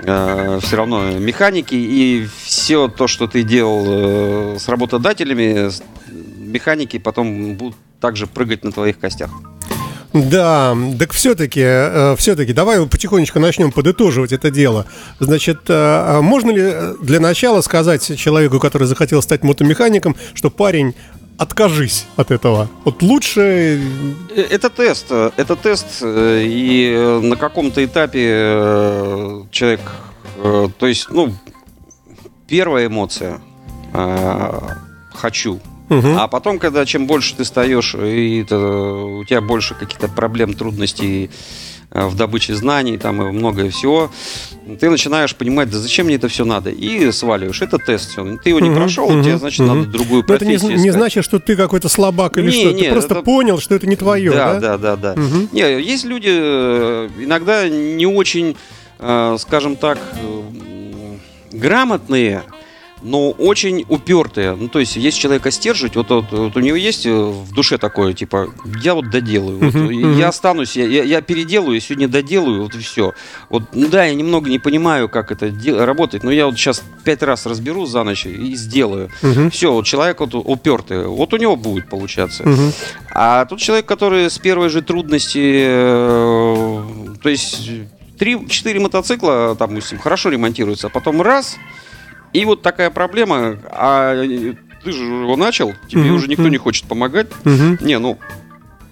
все 0.00 0.76
равно 0.76 1.10
механики 1.10 1.74
и 1.74 2.28
все 2.42 2.86
то, 2.86 3.08
что 3.08 3.26
ты 3.26 3.42
делал 3.42 3.84
э, 4.54 4.56
с 4.58 4.68
работодателями, 4.68 5.70
механики 6.38 6.98
потом 6.98 7.54
будут 7.54 7.76
также 8.00 8.28
прыгать 8.28 8.62
на 8.62 8.70
твоих 8.70 9.00
костях. 9.00 9.30
Да, 10.12 10.76
так 10.98 11.12
все-таки, 11.12 12.16
все-таки, 12.16 12.52
давай 12.52 12.84
потихонечку 12.86 13.40
начнем 13.40 13.70
подытоживать 13.72 14.32
это 14.32 14.50
дело. 14.50 14.86
Значит, 15.20 15.60
э, 15.68 16.20
можно 16.22 16.50
ли 16.50 16.62
э, 16.62 16.94
для 17.02 17.20
начала 17.20 17.60
сказать 17.60 18.16
человеку, 18.18 18.58
который 18.58 18.86
захотел 18.86 19.20
стать 19.20 19.42
мотомехаником, 19.42 20.16
что 20.32 20.50
парень, 20.50 20.94
откажись 21.36 22.06
от 22.16 22.30
этого? 22.30 22.70
Вот 22.84 23.02
лучше... 23.02 23.82
Э, 24.34 24.42
Это 24.48 24.70
тест, 24.70 25.06
э, 25.10 25.30
это 25.36 25.56
тест, 25.56 25.86
э, 26.00 26.42
и 26.42 26.90
э, 26.90 27.20
на 27.20 27.36
каком-то 27.36 27.84
этапе 27.84 28.28
э, 28.30 29.42
человек, 29.50 29.80
э, 30.42 30.68
то 30.78 30.86
есть, 30.86 31.08
ну, 31.10 31.34
первая 32.48 32.86
эмоция 32.86 33.40
э, 33.92 34.60
хочу, 35.14 35.60
Мгм. 35.88 36.18
а 36.18 36.28
потом, 36.28 36.58
когда 36.58 36.84
чем 36.86 37.06
больше 37.06 37.34
ты 37.36 37.44
встаешь, 37.44 37.94
и 37.94 38.42
это, 38.42 38.58
у 38.58 39.24
тебя 39.24 39.40
больше 39.40 39.74
каких-то 39.74 40.08
проблем, 40.08 40.54
трудностей 40.54 41.30
э, 41.90 42.06
в 42.06 42.14
добыче 42.16 42.54
знаний, 42.54 42.98
там 42.98 43.22
и 43.22 43.32
многое 43.32 43.70
всего, 43.70 44.10
ты 44.78 44.90
начинаешь 44.90 45.34
понимать, 45.34 45.70
да 45.70 45.78
зачем 45.78 46.04
мне 46.06 46.16
это 46.16 46.28
все 46.28 46.44
надо, 46.44 46.68
и 46.68 47.10
сваливаешь. 47.12 47.62
Это 47.62 47.78
тест. 47.78 48.10
всё. 48.10 48.36
Ты 48.36 48.50
его 48.50 48.60
не 48.60 48.68
Мгм, 48.68 48.78
прошел, 48.78 49.08
мгм, 49.08 49.22
тебе, 49.24 49.38
значит, 49.38 49.60
мгм. 49.60 49.78
надо 49.78 49.90
другую 49.90 50.24
Но 50.28 50.34
это 50.34 50.44
не, 50.44 50.58
профессию 50.58 50.78
не 50.82 50.90
значит, 50.90 51.24
что 51.24 51.38
ты 51.38 51.56
какой-то 51.56 51.88
слабак 51.88 52.36
или 52.36 52.50
Не, 52.50 52.60
что. 52.64 52.72
не, 52.72 52.82
ты 52.84 52.90
просто 52.90 53.14
это- 53.14 53.22
понял, 53.24 53.58
что 53.58 53.74
это 53.74 53.86
не 53.86 53.96
твое, 53.96 54.30
да? 54.32 54.60
Да, 54.60 54.76
да, 54.76 54.96
да, 54.96 55.14
да. 55.14 55.20
Мгм. 55.20 55.48
Не, 55.52 55.80
есть 55.80 56.04
люди 56.04 56.28
э, 56.30 57.08
иногда 57.18 57.66
не 57.68 58.04
очень, 58.06 58.56
э, 58.98 59.36
скажем 59.38 59.76
так, 59.76 59.98
грамотные, 61.52 62.42
но 63.02 63.30
очень 63.30 63.84
упертые. 63.88 64.54
Ну, 64.54 64.68
то 64.68 64.78
есть, 64.78 64.96
есть 64.96 65.18
человека 65.18 65.50
стержить, 65.50 65.96
вот, 65.96 66.10
вот, 66.10 66.32
вот 66.32 66.56
у 66.56 66.60
него 66.60 66.76
есть 66.76 67.06
э, 67.06 67.10
в 67.12 67.52
душе 67.52 67.78
такое, 67.78 68.12
типа, 68.12 68.48
я 68.82 68.94
вот 68.94 69.10
доделаю, 69.10 69.58
вот, 69.58 69.90
я 70.18 70.28
останусь, 70.28 70.76
я, 70.76 70.86
я, 70.86 71.04
я 71.04 71.20
переделаю, 71.20 71.80
сегодня 71.80 72.08
доделаю, 72.08 72.62
вот 72.62 72.74
и 72.74 72.78
все. 72.78 73.12
Вот, 73.50 73.62
ну 73.72 73.88
да, 73.88 74.04
я 74.04 74.14
немного 74.14 74.50
не 74.50 74.58
понимаю, 74.58 75.08
как 75.08 75.30
это 75.32 75.50
де- 75.50 75.84
работает, 75.84 76.24
но 76.24 76.30
я 76.30 76.46
вот 76.46 76.56
сейчас 76.56 76.82
пять 77.04 77.22
раз 77.22 77.46
разберу 77.46 77.86
за 77.86 78.02
ночь 78.04 78.26
и 78.26 78.54
сделаю. 78.54 79.10
Все, 79.50 79.72
вот 79.72 79.86
человек 79.86 80.20
вот 80.20 80.34
упертый, 80.34 81.06
вот 81.06 81.32
у 81.34 81.36
него 81.36 81.56
будет 81.56 81.88
получаться. 81.88 82.44
А 83.14 83.44
тот 83.46 83.58
человек, 83.58 83.86
который 83.86 84.30
с 84.30 84.38
первой 84.38 84.68
же 84.68 84.82
трудности, 84.82 85.38
э, 85.42 86.84
то 87.22 87.28
есть 87.28 87.70
3-4 88.18 88.80
мотоцикла, 88.80 89.56
там, 89.58 89.70
допустим, 89.74 89.98
хорошо 89.98 90.28
ремонтируются, 90.30 90.88
а 90.88 90.90
потом 90.90 91.22
раз, 91.22 91.56
и 92.32 92.44
вот 92.44 92.62
такая 92.62 92.90
проблема, 92.90 93.58
а 93.70 94.14
ты 94.82 94.92
же 94.92 95.04
его 95.04 95.36
начал, 95.36 95.72
тебе 95.88 96.02
Мгм, 96.02 96.14
уже 96.14 96.28
никто 96.28 96.48
не 96.48 96.56
хочет 96.58 96.86
помогать. 96.86 97.28
Мгм. 97.44 97.78
Не, 97.80 97.98
ну, 97.98 98.18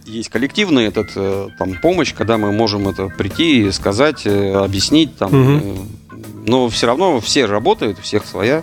есть 0.05 0.29
коллективный 0.29 0.85
этот, 0.87 1.13
э, 1.17 1.49
там, 1.59 1.75
помощь, 1.81 2.15
когда 2.15 2.39
мы 2.39 2.53
можем 2.53 2.89
это 2.89 3.09
прийти 3.09 3.67
и 3.67 3.73
сказать, 3.73 4.27
э, 4.27 4.55
объяснить, 4.55 5.17
там, 5.17 5.31
э, 5.33 5.77
но 6.47 6.69
все 6.69 6.87
равно 6.87 7.21
все 7.21 7.47
работают, 7.47 7.99
у 7.99 8.03
всех 8.03 8.25
своя, 8.25 8.63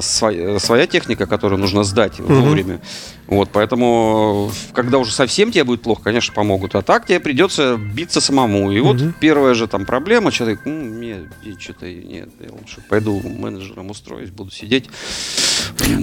своя, 0.00 0.58
своя 0.58 0.86
техника, 0.86 1.26
которую 1.26 1.60
нужно 1.60 1.84
сдать 1.84 2.18
Мгм. 2.18 2.42
вовремя. 2.42 2.80
Вот, 3.26 3.48
поэтому, 3.52 4.50
э, 4.52 4.72
когда 4.74 4.98
уже 4.98 5.12
совсем 5.12 5.52
тебе 5.52 5.62
будет 5.62 5.82
плохо, 5.82 6.02
конечно, 6.02 6.34
помогут. 6.34 6.74
А 6.74 6.82
так 6.82 7.06
тебе 7.06 7.20
придется 7.20 7.76
биться 7.76 8.20
самому. 8.20 8.72
И 8.72 8.80
вот 8.80 8.96
Мгм. 8.96 9.14
первая 9.20 9.54
же 9.54 9.68
там 9.68 9.86
проблема, 9.86 10.32
человек, 10.32 10.62
ну, 10.64 10.72
нет, 10.82 11.26
что-то 11.60 11.86
нет, 11.86 12.30
я 12.40 12.50
лучше 12.50 12.82
пойду 12.88 13.20
менеджером 13.24 13.90
устроюсь, 13.90 14.30
буду 14.30 14.50
сидеть, 14.50 14.88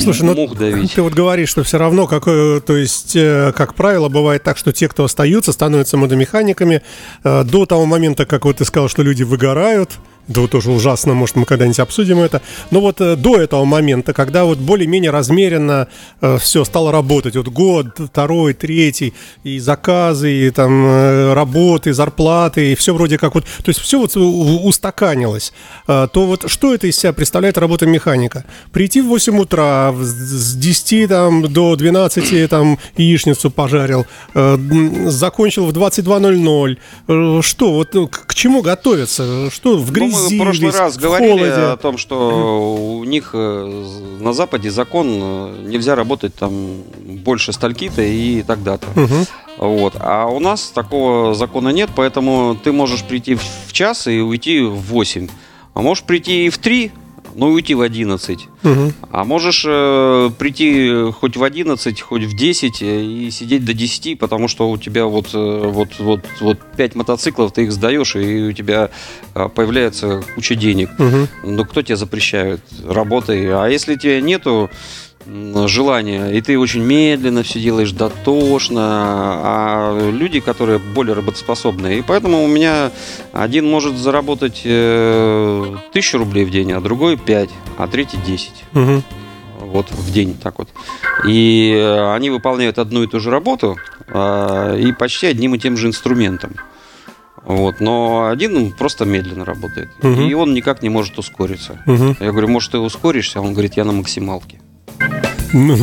Слушай, 0.02 0.24
ну 0.24 0.48
давить. 0.56 0.94
ты 0.94 1.02
вот 1.02 1.14
говоришь, 1.14 1.50
что 1.50 1.64
все 1.64 1.78
равно, 1.78 2.08
какое, 2.08 2.62
то 2.62 2.76
есть, 2.78 3.16
э, 3.16 3.52
как 3.56 3.74
правило, 3.76 4.08
бывает 4.10 4.44
так, 4.44 4.58
что 4.58 4.72
те, 4.72 4.88
кто 4.88 5.04
остаются, 5.04 5.52
становятся 5.52 5.98
мотомеханиками 5.98 6.82
э, 7.24 7.44
до 7.44 7.66
того 7.66 7.86
момента, 7.86 8.26
как 8.26 8.46
вот 8.46 8.58
ты 8.58 8.66
сказал, 8.66 8.88
что 8.88 9.04
люди 9.04 9.24
выгорают. 9.24 9.92
Да 10.28 10.42
вот 10.42 10.52
тоже 10.52 10.72
ужасно, 10.72 11.14
может, 11.14 11.36
мы 11.36 11.46
когда-нибудь 11.46 11.80
обсудим 11.80 12.20
это. 12.20 12.42
Но 12.72 12.82
вот 12.82 13.02
э, 13.02 13.16
до 13.16 13.38
этого 13.38 13.66
момента, 13.66 14.14
когда 14.14 14.46
вот 14.46 14.58
более-менее 14.58 15.12
размеренно 15.12 15.88
все 16.40 16.64
стало 16.66 16.92
работать, 16.92 17.36
вот 17.36 17.48
год, 17.48 17.88
второй, 17.98 18.54
третий, 18.54 19.14
и 19.44 19.60
заказы, 19.60 20.48
и 20.48 20.50
там 20.52 20.86
э, 20.86 21.34
работы, 21.34 21.94
зарплаты, 21.94 22.72
и 22.72 22.76
все 22.76 22.94
вроде 22.94 23.18
как 23.18 23.36
вот, 23.36 23.44
то 23.44 23.70
есть 23.70 23.80
все 23.80 24.00
вот 24.00 24.16
устаканилось, 24.16 25.54
э, 25.88 26.08
то 26.12 26.26
вот 26.26 26.50
что 26.50 26.74
это 26.74 26.88
из 26.88 26.98
себя 26.98 27.14
представляет 27.14 27.58
работа 27.58 27.86
механика? 27.86 28.46
Прийти 28.72 29.02
в 29.02 29.08
8 29.08 29.40
утра, 29.40 29.94
с 30.00 30.56
10 30.56 31.10
там, 31.10 31.54
до 31.54 31.76
12 31.76 32.50
там 32.50 32.78
яичницу 32.98 33.52
пожарил, 33.52 34.06
э, 34.34 34.58
закончил 35.08 35.66
в 35.66 35.72
22.00. 35.72 36.78
Э, 37.08 37.42
Что, 37.42 37.74
вот 37.74 37.94
ну, 37.94 38.08
к 38.08 38.28
к 38.28 38.36
чему 38.36 38.62
готовиться? 38.62 39.50
Что 39.52 39.78
в 39.78 39.92
грязи 39.92 40.14
мы 40.18 40.36
в 40.36 40.38
прошлый 40.40 40.72
раз 40.72 40.98
говорили 40.98 41.32
холоде? 41.32 41.52
о 41.52 41.78
том, 41.78 41.98
что 41.98 42.76
у 42.76 43.04
них 43.04 43.32
э, 43.34 43.86
на 44.20 44.34
Западе 44.34 44.72
закон 44.72 45.08
э, 45.10 45.64
нельзя 45.68 45.96
работать 45.96 46.36
там 46.36 46.84
больше 46.98 47.54
стальки-то 47.54 48.02
и 48.02 48.44
тогда-то. 48.44 48.88
Мгм. 48.96 49.26
Вот. 49.58 49.94
А 50.00 50.28
у 50.28 50.40
нас 50.40 50.72
такого 50.74 51.34
закона 51.34 51.70
нет, 51.70 51.90
поэтому 51.96 52.56
ты 52.62 52.72
можешь 52.72 53.04
прийти 53.04 53.36
в 53.36 53.74
час 53.74 54.08
и 54.08 54.20
уйти 54.20 54.62
в 54.62 54.76
8. 54.76 55.28
А 55.74 55.82
можешь 55.82 56.04
прийти 56.04 56.46
и 56.46 56.50
в 56.50 56.58
3, 56.58 56.92
но 57.38 57.50
уйти 57.50 57.76
в 57.76 57.82
11. 57.82 58.48
А 59.12 59.24
можешь 59.24 59.64
э, 59.66 60.30
прийти 60.38 61.12
хоть 61.12 61.38
в 61.38 61.44
11, 61.44 62.02
хоть 62.02 62.24
в 62.24 62.36
10 62.36 62.82
э, 62.82 63.04
и 63.04 63.32
сидеть 63.32 63.64
до 63.64 63.74
10, 63.74 64.20
потому 64.20 64.48
что 64.48 64.70
у 64.70 64.78
тебя 64.78 65.06
вот, 65.06 65.30
э, 65.34 65.38
вот, 65.38 65.90
вот, 66.00 66.22
вот 66.42 66.60
5 66.76 66.96
мотоциклов, 66.96 67.54
ты 67.54 67.64
их 67.64 67.72
сдаешь, 67.72 68.16
и 68.16 68.50
у 68.50 68.52
тебя 68.54 68.90
э, 69.36 69.50
появляется 69.54 70.24
куча 70.36 70.56
денег. 70.56 70.90
Ну, 71.44 71.66
кто 71.66 71.82
тебе 71.84 71.96
запрещает? 71.96 72.62
Работай. 72.86 73.48
А 73.54 73.68
если 73.68 73.96
тебе 73.96 74.20
нету 74.22 74.70
м, 75.28 75.68
желания, 75.68 76.30
и 76.32 76.42
ты 76.42 76.58
очень 76.58 76.82
медленно 76.84 77.44
все 77.44 77.60
делаешь, 77.60 77.92
дотошно, 77.92 78.82
а 78.82 80.10
люди, 80.12 80.40
которые 80.40 80.80
более 80.80 81.14
работоспособные. 81.16 82.00
И 82.00 82.02
поэтому 82.02 82.44
у 82.44 82.48
меня 82.48 82.92
один 83.34 83.70
может 83.70 83.98
заработать 83.98 84.62
э, 84.66 85.76
тысячу 85.94 86.18
рублей 86.20 86.46
в 86.46 86.50
день, 86.52 86.72
а 86.72 86.80
другой 86.82 87.18
5, 87.18 87.50
а 87.78 87.88
третий 87.88 88.18
10 88.26 88.52
Мгм. 88.74 89.04
вот 89.62 89.92
в 89.92 90.12
день 90.12 90.36
так 90.42 90.60
вот. 90.60 90.70
И 91.28 91.74
э, 91.76 92.14
они 92.16 92.30
выполняют 92.30 92.78
одну 92.80 93.04
и 93.04 93.08
ту 93.08 93.20
же 93.20 93.30
работу 93.32 93.78
а, 94.10 94.76
и 94.76 94.92
почти 94.94 95.28
одним 95.28 95.56
и 95.56 95.60
тем 95.60 95.76
же 95.78 95.88
инструментом. 95.88 96.56
Вот, 97.44 97.80
но 97.80 98.28
один 98.28 98.72
просто 98.72 99.06
медленно 99.06 99.46
работает. 99.46 99.90
Мгм. 100.02 100.22
И 100.22 100.34
он 100.34 100.54
никак 100.54 100.82
не 100.84 100.90
может 100.90 101.18
ускориться. 101.18 101.82
Мгм. 101.86 102.18
Я 102.20 102.32
говорю, 102.32 102.50
может, 102.50 102.72
ты 102.72 102.78
ускоришься? 102.78 103.40
А 103.40 103.42
он 103.42 103.54
говорит, 103.54 103.78
я 103.78 103.86
на 103.86 103.94
максималке. 103.94 104.60
Ну, 105.54 105.78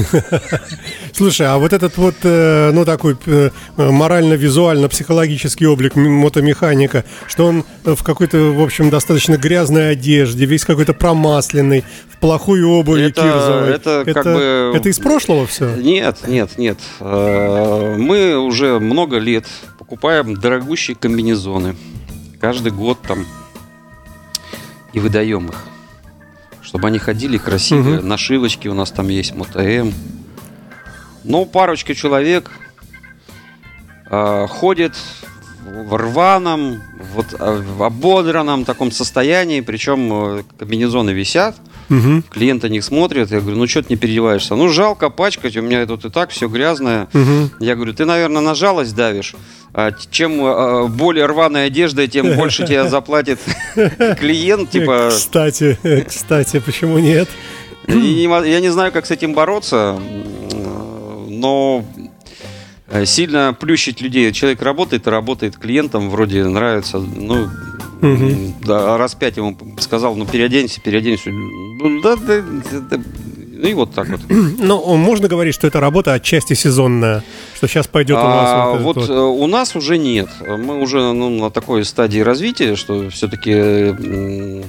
Слушай, 1.13 1.47
а 1.47 1.59
вот 1.59 1.73
этот 1.73 1.97
вот, 1.97 2.17
э, 2.23 2.71
ну, 2.73 2.85
такой 2.85 3.17
э, 3.27 3.51
морально-визуально-психологический 3.77 5.67
облик 5.67 5.95
мотомеханика, 5.97 7.05
что 7.29 7.47
он 7.47 7.65
в 7.85 8.03
какой-то, 8.03 8.37
в 8.53 8.61
общем, 8.63 8.91
достаточно 8.91 9.37
грязной 9.37 9.93
одежде, 9.93 10.45
весь 10.45 10.65
какой-то 10.65 10.93
промасленный, 10.93 11.85
в 12.11 12.19
плохой 12.19 12.63
обуви 12.63 13.05
Это- 13.07 13.23
кирзовой. 13.23 13.71
это 13.71 14.05
как 14.13 14.25
бы- 14.25 14.73
Это 14.75 14.89
из 14.89 14.99
прошлого 14.99 15.47
все? 15.47 15.75
Нет, 15.77 16.19
нет, 16.27 16.59
нет. 16.59 16.79
Э, 17.01 17.97
Мы 17.97 18.37
уже 18.37 18.79
много 18.81 19.19
лет 19.19 19.47
покупаем 19.79 20.35
дорогущие 20.35 20.97
комбинезоны. 20.97 21.77
Каждый 22.41 22.73
год 22.73 22.99
там 23.07 23.25
и 24.93 24.99
выдаем 24.99 25.47
их. 25.49 25.65
Чтобы 26.75 26.89
они 26.89 26.99
ходили 26.99 27.39
красивые. 27.39 27.99
Мгм. 27.99 28.09
Нашивочки 28.09 28.67
у 28.67 28.75
нас 28.75 28.91
там 28.91 29.07
есть, 29.07 29.33
МОТМ. 29.33 29.93
Ну, 31.23 31.47
парочка 31.47 31.95
человек 31.95 32.51
э, 34.11 34.47
ходит 34.49 34.97
в 35.65 35.97
рваном, 35.97 36.83
вот, 37.15 37.27
э, 37.39 37.63
в 37.77 37.83
ободранном 37.83 38.65
таком 38.65 38.91
состоянии. 38.91 39.61
Причем 39.61 40.39
э, 40.39 40.43
комбинезоны 40.59 41.11
висят. 41.11 41.57
Мгм. 41.89 42.23
Клиент 42.31 42.63
на 42.63 42.69
них 42.69 42.83
смотрит, 42.85 43.31
я 43.31 43.41
говорю, 43.41 43.59
ну 43.59 43.67
что 43.67 43.83
ты 43.83 43.89
не 43.91 43.97
переодеваешься? 43.97 44.55
Ну 44.55 44.69
жалко 44.69 45.11
пачкать, 45.11 45.57
у 45.57 45.63
меня 45.63 45.85
тут 45.87 46.05
и 46.05 46.11
так 46.11 46.31
все 46.31 46.49
грязное. 46.49 47.09
Мгм. 47.13 47.51
Я 47.61 47.75
говорю, 47.75 47.93
ты, 47.93 48.05
наверное, 48.05 48.41
на 48.41 48.55
жалость 48.55 48.95
давишь. 48.95 49.35
А 49.73 49.93
чем 50.11 50.45
э, 50.45 50.87
более 50.89 51.27
рваная 51.27 51.67
одежда, 51.67 52.07
тем 52.07 52.37
больше 52.37 52.67
тебе 52.67 52.89
заплатит 52.89 53.41
клиент. 53.75 54.71
Типа, 54.71 55.09
Кстати, 55.11 55.79
кстати, 56.07 56.61
почему 56.61 56.99
нет? 56.99 57.29
я 57.87 58.61
не 58.61 58.71
знаю, 58.73 58.93
как 58.93 59.05
с 59.05 59.11
этим 59.11 59.35
бороться, 59.35 59.99
но 61.29 61.85
э, 61.97 62.04
сильно 63.05 63.57
плющить 63.59 64.01
людей. 64.01 64.33
Человек 64.33 64.63
работает 64.63 65.07
работает 65.09 65.57
клиентам, 65.57 66.11
вроде 66.11 66.45
нравится. 66.45 66.99
Ну, 66.99 67.49
Мгм. 68.01 68.55
да, 68.65 68.97
раз 68.99 69.15
пять 69.15 69.37
ему 69.37 69.57
сказал, 69.81 70.15
ну 70.15 70.27
переоденься, 70.27 70.81
переоденься. 70.81 71.31
Ну, 71.31 72.01
да, 72.03 72.17
да, 72.17 72.43
да. 72.91 72.99
Ну 73.57 73.69
и 73.69 73.75
вот 73.75 73.95
так 73.95 74.09
вот. 74.09 74.21
Ну, 74.59 74.97
можно 74.97 75.29
говорить, 75.29 75.55
что 75.55 75.67
это 75.67 75.81
работа 75.81 76.13
отчасти 76.13 76.55
сезонная, 76.55 77.23
что 77.55 77.67
сейчас 77.67 77.87
пойдет 77.87 78.19
у 78.19 78.21
вас 78.21 78.49
А, 78.51 78.71
вот 78.73 78.83
вот 78.83 78.97
вот. 78.97 79.11
э, 79.11 79.19
у 79.19 79.47
нас 79.47 79.75
уже 79.75 79.97
нет. 79.97 80.29
Мы 80.47 80.81
уже 80.81 80.99
ну, 81.13 81.31
на 81.31 81.51
такой 81.51 81.85
стадии 81.85 82.21
развития, 82.21 82.77
что 82.77 83.09
все-таки 83.11 84.63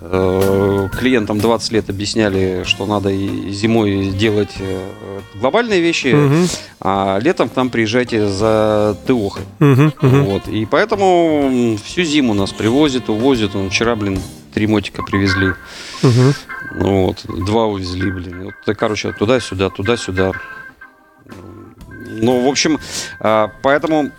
клиентам 0.00 1.38
20 1.40 1.72
лет 1.72 1.90
объясняли, 1.90 2.64
что 2.64 2.86
надо 2.86 3.10
и 3.10 3.50
зимой 3.50 4.10
делать 4.10 4.54
э, 4.58 4.88
глобальные 5.34 5.80
вещи, 5.80 6.08
Мгм. 6.08 6.46
а 6.80 7.18
летом 7.18 7.48
к 7.48 7.56
нам 7.56 7.70
приезжайте 7.70 8.26
за 8.26 8.96
ТОХой. 9.06 9.44
Мгм, 9.58 9.92
мгм. 10.00 10.24
Вот. 10.24 10.48
И 10.48 10.66
поэтому 10.66 11.78
всю 11.84 12.02
зиму 12.02 12.34
нас 12.34 12.52
привозят, 12.52 13.08
увозят. 13.08 13.54
Вон 13.54 13.70
Вчера, 13.70 13.96
блин, 13.96 14.20
три 14.52 14.66
мотика 14.66 15.02
привезли. 15.02 15.54
Ну 16.02 17.06
вот, 17.06 17.24
два 17.46 17.66
увезли, 17.66 18.10
блин. 18.10 18.44
Вот, 18.66 18.76
короче, 18.76 19.12
туда-сюда, 19.12 19.70
туда-сюда. 19.70 20.32
Ну, 22.08 22.44
в 22.44 22.48
общем, 22.48 22.78
а, 23.20 23.50
поэтому 23.62 24.10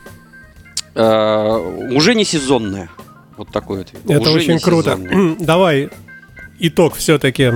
а, 0.96 1.58
уже 1.92 2.16
не 2.16 2.26
сезонная. 2.26 2.90
Вот 3.38 3.50
такой 3.52 3.82
ответ. 3.82 4.02
Это 4.08 4.32
Уже 4.32 4.40
очень 4.40 4.60
круто. 4.60 5.00
Давай 5.40 5.90
итог 6.60 6.96
все-таки. 6.96 7.54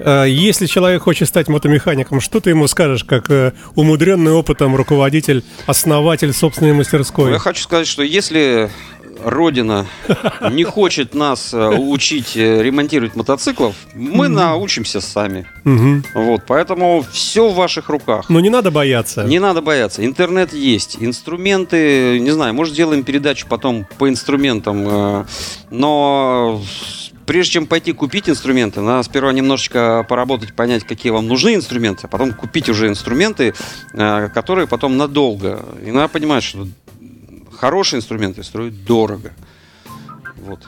Если 0.00 0.66
человек 0.66 1.02
хочет 1.02 1.26
стать 1.28 1.48
мотомехаником, 1.48 2.20
что 2.20 2.38
ты 2.38 2.50
ему 2.50 2.68
скажешь, 2.68 3.02
как 3.02 3.28
э, 3.30 3.52
умудренный 3.74 4.30
опытом 4.30 4.76
руководитель, 4.76 5.42
основатель 5.66 6.32
собственной 6.32 6.70
Ну, 6.70 6.78
мастерской? 6.78 7.32
Я 7.32 7.40
хочу 7.40 7.64
сказать, 7.64 7.88
что 7.88 8.04
если 8.04 8.70
Родина 9.24 9.86
не 10.50 10.64
хочет 10.64 11.14
нас 11.14 11.52
э, 11.52 11.68
учить 11.68 12.36
э, 12.36 12.62
ремонтировать 12.62 13.16
мотоциклов, 13.16 13.74
мы 13.94 14.28
научимся 14.28 15.00
сами. 15.00 15.46
Мгм. 15.64 16.04
Вот, 16.14 16.42
поэтому 16.46 17.04
все 17.12 17.48
в 17.48 17.54
ваших 17.54 17.88
руках. 17.88 18.26
Ну 18.28 18.40
не 18.40 18.50
надо 18.50 18.70
бояться. 18.70 19.24
Не 19.24 19.38
надо 19.38 19.60
бояться. 19.62 20.04
Интернет 20.04 20.52
есть. 20.52 20.96
Инструменты, 21.00 22.18
не 22.20 22.30
знаю, 22.30 22.54
может, 22.54 22.74
сделаем 22.74 23.02
передачу 23.02 23.46
потом 23.48 23.86
по 23.98 24.08
инструментам. 24.08 24.84
э, 24.88 25.24
Но 25.70 26.62
прежде 27.26 27.52
чем 27.54 27.66
пойти 27.66 27.92
купить 27.92 28.28
инструменты, 28.28 28.80
надо 28.80 29.02
сперва 29.02 29.32
немножечко 29.32 30.04
поработать, 30.08 30.54
понять, 30.54 30.84
какие 30.84 31.12
вам 31.12 31.26
нужны 31.28 31.54
инструменты, 31.54 32.02
а 32.04 32.08
потом 32.08 32.32
купить 32.32 32.68
уже 32.68 32.88
инструменты, 32.88 33.54
которые 33.92 34.66
потом 34.66 34.96
надолго. 34.96 35.62
И 35.84 35.90
надо 35.90 36.08
понимать, 36.08 36.42
что 36.42 36.66
хорошие 37.58 37.98
инструменты 37.98 38.42
стоят 38.42 38.84
дорого. 38.84 39.32
Вот. 40.36 40.60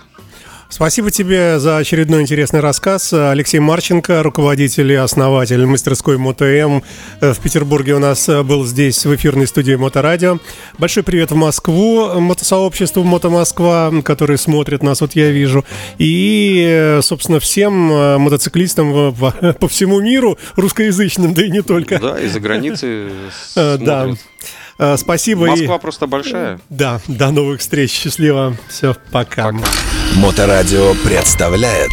Спасибо 0.69 1.11
тебе 1.11 1.59
за 1.59 1.79
очередной 1.79 2.23
интересный 2.23 2.61
рассказ. 2.61 3.13
Алексей 3.13 3.59
Марченко, 3.59 4.23
руководитель 4.23 4.93
и 4.93 4.95
основатель 4.95 5.67
мастерской 5.67 6.17
МоtoМ 6.17 6.85
э, 7.21 7.33
в 7.33 7.41
Петербурге 7.41 7.95
у 7.95 7.99
нас 7.99 8.29
э, 8.29 8.45
был 8.45 8.65
здесь 8.65 9.05
в 9.05 9.13
эфирной 9.13 9.49
студии 9.49 9.75
Моторадио. 9.75 10.39
Большой 10.79 11.03
привет 11.03 11.33
в 11.33 11.35
Москву, 11.35 12.21
мотосообществу 12.21 13.03
Мото 13.03 13.31
Москва, 13.31 13.93
которые 14.05 14.39
смотрят 14.39 14.85
нас, 14.85 15.01
вот 15.01 15.17
я 15.17 15.33
вижу. 15.33 15.65
И, 15.99 16.65
э, 16.69 17.01
собственно, 17.03 17.41
всем 17.41 17.73
мотоциклистам 18.21 19.13
по 19.15 19.69
всему 19.69 20.01
миру, 20.01 20.39
русскоязычным, 20.55 21.35
да 21.35 21.45
и 21.45 21.51
не 21.51 21.63
только. 21.63 21.99
Да, 21.99 22.21
и 22.21 22.29
за 22.29 22.39
границей 22.39 23.09
Да. 23.57 24.15
Э, 24.83 24.97
Спасибо. 24.97 25.47
и- 25.47 25.51
Москва 25.51 25.79
просто 25.79 26.07
большая. 26.07 26.59
Да, 26.71 27.01
до 27.07 27.31
новых 27.31 27.61
встреч. 27.61 27.91
Счастливо. 27.93 28.57
Все, 28.69 28.97
пока. 29.13 29.53
Моторадио 30.17 30.95
представляет 31.05 31.91